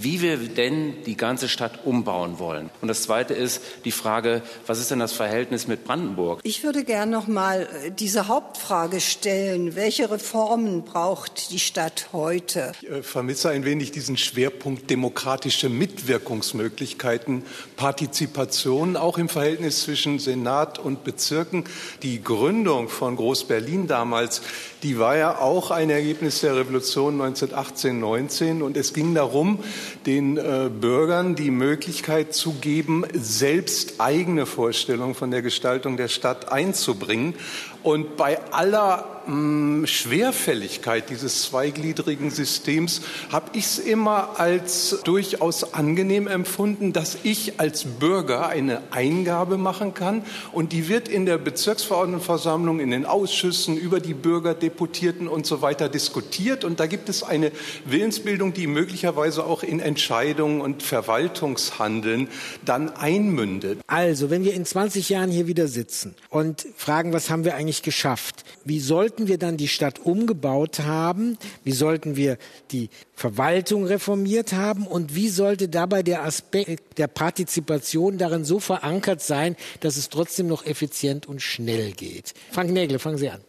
[0.00, 2.70] wie wir denn die ganze Stadt umbauen wollen.
[2.80, 6.40] Und das Zweite ist die Frage, was ist denn das Verhältnis mit Brandenburg?
[6.44, 9.74] Ich würde gern noch mal äh, diese Hauptfrage stellen.
[9.74, 12.72] Welche Reformen braucht die Stadt heute?
[12.82, 17.42] Ich äh, vermisse ein wenig diesen Schwerpunkt demokratische Mitwirkungsmöglichkeiten,
[17.76, 21.64] Partizipation, auch im Verhältnis zwischen Senat und Bezirken.
[22.02, 24.42] Die Gründung von Groß-Berlin damals,
[24.82, 28.62] die war ja auch ein Ergebnis der Revolution 1918, 19.
[28.62, 29.58] Und es ging darum,
[30.06, 36.50] den äh, Bürgern die Möglichkeit zu geben, selbst eigene Vorstellungen von der Gestaltung der Stadt
[36.52, 37.34] einzubringen.
[37.82, 46.26] Und bei aller mh, Schwerfälligkeit dieses zweigliedrigen Systems habe ich es immer als durchaus angenehm
[46.26, 50.22] empfunden, dass ich als Bürger eine Eingabe machen kann
[50.52, 55.88] und die wird in der Bezirksverordnetenversammlung, in den Ausschüssen über die Bürgerdeputierten und so weiter
[55.88, 57.52] diskutiert und da gibt es eine
[57.84, 62.28] Willensbildung, die möglicherweise auch in Entscheidungen und Verwaltungshandeln
[62.64, 63.80] dann einmündet.
[63.86, 67.67] Also, wenn wir in 20 Jahren hier wieder sitzen und fragen, was haben wir eigentlich
[67.82, 68.44] geschafft?
[68.64, 71.38] Wie sollten wir dann die Stadt umgebaut haben?
[71.64, 72.38] Wie sollten wir
[72.70, 74.86] die Verwaltung reformiert haben?
[74.86, 80.46] Und wie sollte dabei der Aspekt der Partizipation darin so verankert sein, dass es trotzdem
[80.46, 82.32] noch effizient und schnell geht?
[82.52, 83.40] Frank Nägele, fangen Sie an.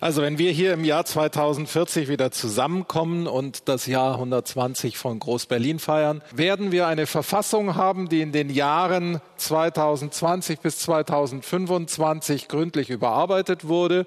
[0.00, 5.78] Also wenn wir hier im Jahr 2040 wieder zusammenkommen und das Jahr 120 von Groß-Berlin
[5.78, 13.68] feiern, werden wir eine Verfassung haben, die in den Jahren 2020 bis 2025 gründlich überarbeitet
[13.68, 14.06] wurde.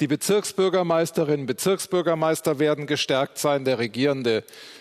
[0.00, 3.64] Die Bezirksbürgermeisterinnen und Bezirksbürgermeister werden gestärkt sein.
[3.64, 4.33] Der regierende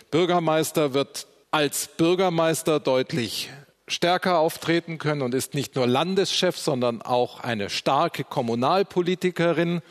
[0.10, 3.50] Bürgermeister wird als Bürgermeister deutlich
[3.88, 9.82] stärker auftreten können und ist nicht nur Landeschef, sondern auch eine starke Kommunalpolitikerin.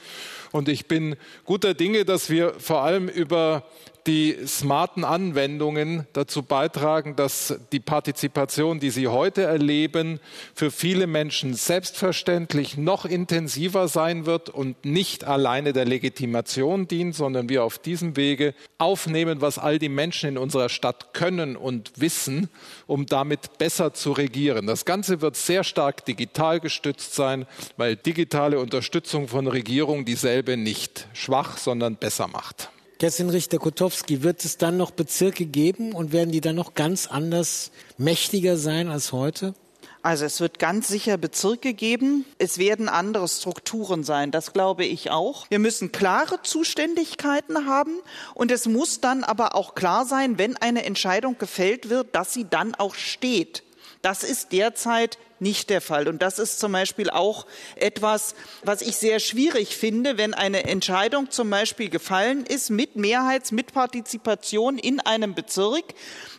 [0.51, 3.65] Und ich bin guter Dinge, dass wir vor allem über
[4.07, 10.19] die smarten Anwendungen dazu beitragen, dass die Partizipation, die Sie heute erleben,
[10.55, 17.49] für viele Menschen selbstverständlich noch intensiver sein wird und nicht alleine der Legitimation dient, sondern
[17.49, 22.49] wir auf diesem Wege aufnehmen, was all die Menschen in unserer Stadt können und wissen,
[22.89, 24.67] um damit besser zu regieren.
[24.67, 27.47] Das Ganze wird sehr stark digital gestützt sein,
[27.77, 32.72] weil digitale Unterstützung von Regierung dieselbe nicht schwach, sondern besser macht.
[33.03, 37.73] Kerstin Richter-Kotowski, wird es dann noch Bezirke geben und werden die dann noch ganz anders
[37.99, 39.55] mächtiger sein als heute?
[40.03, 42.25] Also es wird ganz sicher Bezirke geben.
[42.39, 44.31] Es werden andere Strukturen sein.
[44.31, 45.51] Das glaube ich auch.
[45.51, 47.99] Wir müssen klare Zuständigkeiten haben.
[48.37, 52.47] Und es muss dann aber auch klar sein, wenn eine Entscheidung gefällt wird, dass sie
[52.49, 53.65] dann auch steht.
[54.03, 56.09] Das ist derzeit nicht der Fall.
[56.09, 58.35] Und das ist zum Beispiel auch etwas,
[58.65, 63.75] was ich sehr schwierig finde, wenn eine Entscheidung zum Beispiel gefallen ist mit Mehrheits-, mit
[63.75, 65.95] Partizipation in einem Bezirk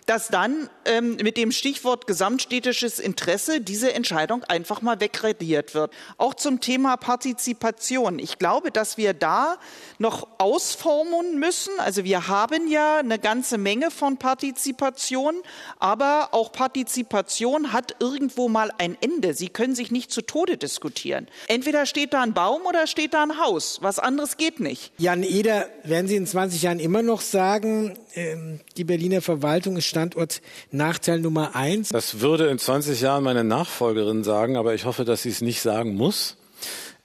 [0.06, 5.94] dass dann ähm, mit dem Stichwort gesamtstädtisches Interesse diese Entscheidung einfach mal wegradiert wird.
[6.18, 8.20] Auch zum Thema Partizipation.
[8.20, 9.58] Ich glaube, dass wir da
[9.98, 11.74] noch ausformen müssen.
[11.80, 15.36] Also wir haben ja eine ganze Menge von Partizipation,
[15.80, 19.34] aber auch Partizipation hat irgendwo mal ein Ende.
[19.34, 21.28] Sie können sich nicht zu Tode diskutieren.
[21.48, 23.80] Entweder steht da ein Baum oder steht da ein Haus.
[23.82, 24.92] Was anderes geht nicht.
[24.98, 28.36] Jan Eder, werden Sie in 20 Jahren immer noch sagen, äh,
[28.78, 30.42] die Berliner Verwaltung ist Standort
[30.72, 31.90] Nachteil Nummer eins?
[31.90, 35.62] Das würde in 20 Jahren meine Nachfolgerin sagen, aber ich hoffe, dass sie es nicht
[35.62, 36.38] sagen muss.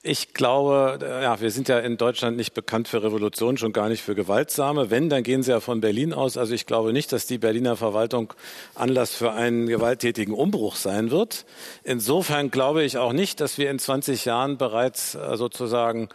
[0.01, 3.89] Ich glaube, äh, ja, wir sind ja in Deutschland nicht bekannt für Revolution, schon gar
[3.89, 4.89] nicht für gewaltsame.
[4.89, 6.37] Wenn, dann gehen sie ja von Berlin aus.
[6.37, 8.33] Also ich glaube nicht, dass die Berliner Verwaltung
[8.75, 11.45] Anlass für einen gewalttätigen Umbruch sein wird.
[11.83, 16.07] Insofern glaube ich auch nicht, dass wir in 20 Jahren bereits äh, sozusagen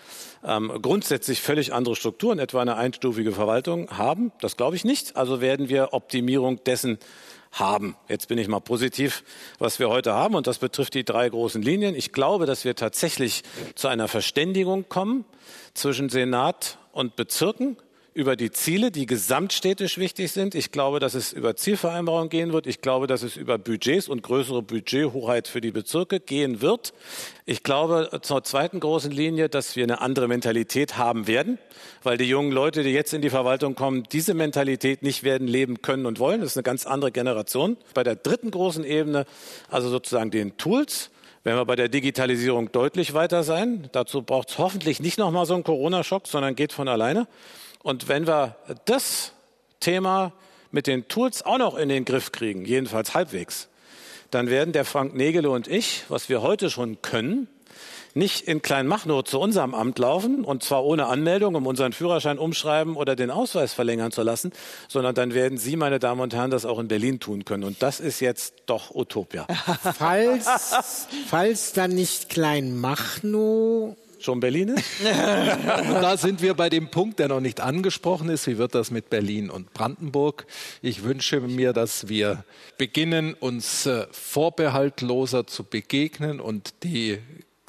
[0.42, 4.32] ähm, grundsätzlich völlig andere Strukturen, etwa eine einstufige Verwaltung haben.
[4.40, 5.14] Das glaube ich nicht.
[5.18, 6.98] Also werden wir Optimierung dessen
[7.54, 7.96] haben.
[8.08, 9.24] Jetzt bin ich mal positiv,
[9.58, 11.94] was wir heute haben, und das betrifft die drei großen Linien.
[11.94, 13.42] Ich glaube, dass wir tatsächlich
[13.74, 15.24] zu einer Verständigung kommen
[15.72, 17.76] zwischen Senat und Bezirken
[18.14, 20.54] über die Ziele, die gesamtstädtisch wichtig sind.
[20.54, 22.68] Ich glaube, dass es über Zielvereinbarungen gehen wird.
[22.68, 26.94] Ich glaube, dass es über Budgets und größere Budgethoheit für die Bezirke gehen wird.
[27.44, 31.58] Ich glaube zur zweiten großen Linie, dass wir eine andere Mentalität haben werden,
[32.04, 35.82] weil die jungen Leute, die jetzt in die Verwaltung kommen, diese Mentalität nicht werden leben
[35.82, 36.40] können und wollen.
[36.40, 37.76] Das ist eine ganz andere Generation.
[37.94, 39.26] Bei der dritten großen Ebene,
[39.68, 41.10] also sozusagen den Tools,
[41.42, 43.88] werden wir bei der Digitalisierung deutlich weiter sein.
[43.90, 47.26] Dazu braucht es hoffentlich nicht nochmal so einen Corona-Schock, sondern geht von alleine.
[47.84, 48.56] Und wenn wir
[48.86, 49.32] das
[49.78, 50.32] Thema
[50.70, 53.68] mit den Tools auch noch in den Griff kriegen, jedenfalls halbwegs,
[54.30, 57.46] dann werden der Frank Nägele und ich, was wir heute schon können,
[58.14, 62.96] nicht in Kleinmachnow zu unserem Amt laufen und zwar ohne Anmeldung, um unseren Führerschein umschreiben
[62.96, 64.52] oder den Ausweis verlängern zu lassen,
[64.88, 67.64] sondern dann werden Sie, meine Damen und Herren, das auch in Berlin tun können.
[67.64, 69.46] Und das ist jetzt doch Utopia.
[69.98, 73.94] Falls, falls dann nicht Kleinmachnow
[74.24, 74.84] schon Berlin ist?
[75.04, 78.46] da sind wir bei dem Punkt, der noch nicht angesprochen ist.
[78.46, 80.46] Wie wird das mit Berlin und Brandenburg?
[80.82, 82.44] Ich wünsche mir, dass wir
[82.78, 87.18] beginnen, uns äh, vorbehaltloser zu begegnen und die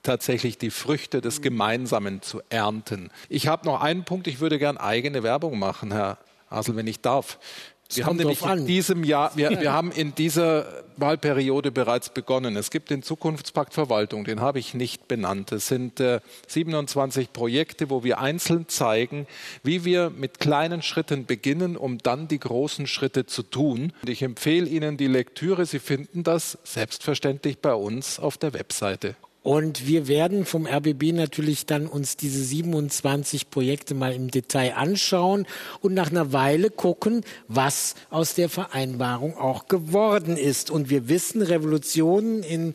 [0.01, 3.09] tatsächlich die Früchte des Gemeinsamen zu ernten.
[3.27, 7.01] Ich habe noch einen Punkt, ich würde gern eigene Werbung machen, Herr Asel, wenn ich
[7.01, 7.39] darf.
[7.95, 10.65] Wir haben nämlich in diesem Jahr, wir, wir haben in dieser
[10.97, 12.55] Wahlperiode bereits begonnen.
[12.55, 15.51] Es gibt den Zukunftspakt Verwaltung, den habe ich nicht benannt.
[15.51, 19.27] Es sind äh, 27 Projekte, wo wir einzeln zeigen,
[19.63, 23.93] wie wir mit kleinen Schritten beginnen, um dann die großen Schritte zu tun.
[24.01, 25.65] Und ich empfehle Ihnen die Lektüre.
[25.65, 29.15] Sie finden das selbstverständlich bei uns auf der Webseite.
[29.45, 35.45] Und wir werden vom RBB natürlich dann uns diese 27 Projekte mal im Detail anschauen
[35.81, 40.71] und nach einer Weile gucken, was aus der Vereinbarung auch geworden ist.
[40.71, 42.73] Und wir wissen, Revolutionen in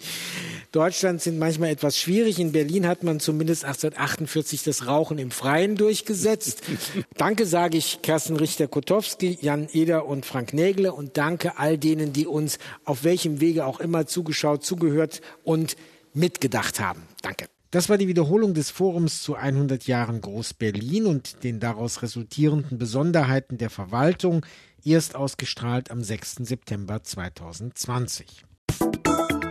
[0.70, 2.38] Deutschland sind manchmal etwas schwierig.
[2.38, 6.62] In Berlin hat man zumindest 1848 das Rauchen im Freien durchgesetzt.
[7.16, 12.28] danke sage ich Kerstin Richter-Kotowski, Jan Eder und Frank Nägele und danke all denen, die
[12.28, 15.74] uns auf welchem Wege auch immer zugeschaut, zugehört und
[16.14, 17.02] mitgedacht haben.
[17.22, 17.46] Danke.
[17.70, 23.58] Das war die Wiederholung des Forums zu 100 Jahren Groß-Berlin und den daraus resultierenden Besonderheiten
[23.58, 24.44] der Verwaltung,
[24.84, 26.36] erst ausgestrahlt am 6.
[26.40, 28.44] September 2020.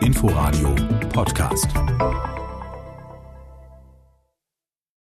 [0.01, 0.75] Inforadio
[1.13, 1.67] Podcast.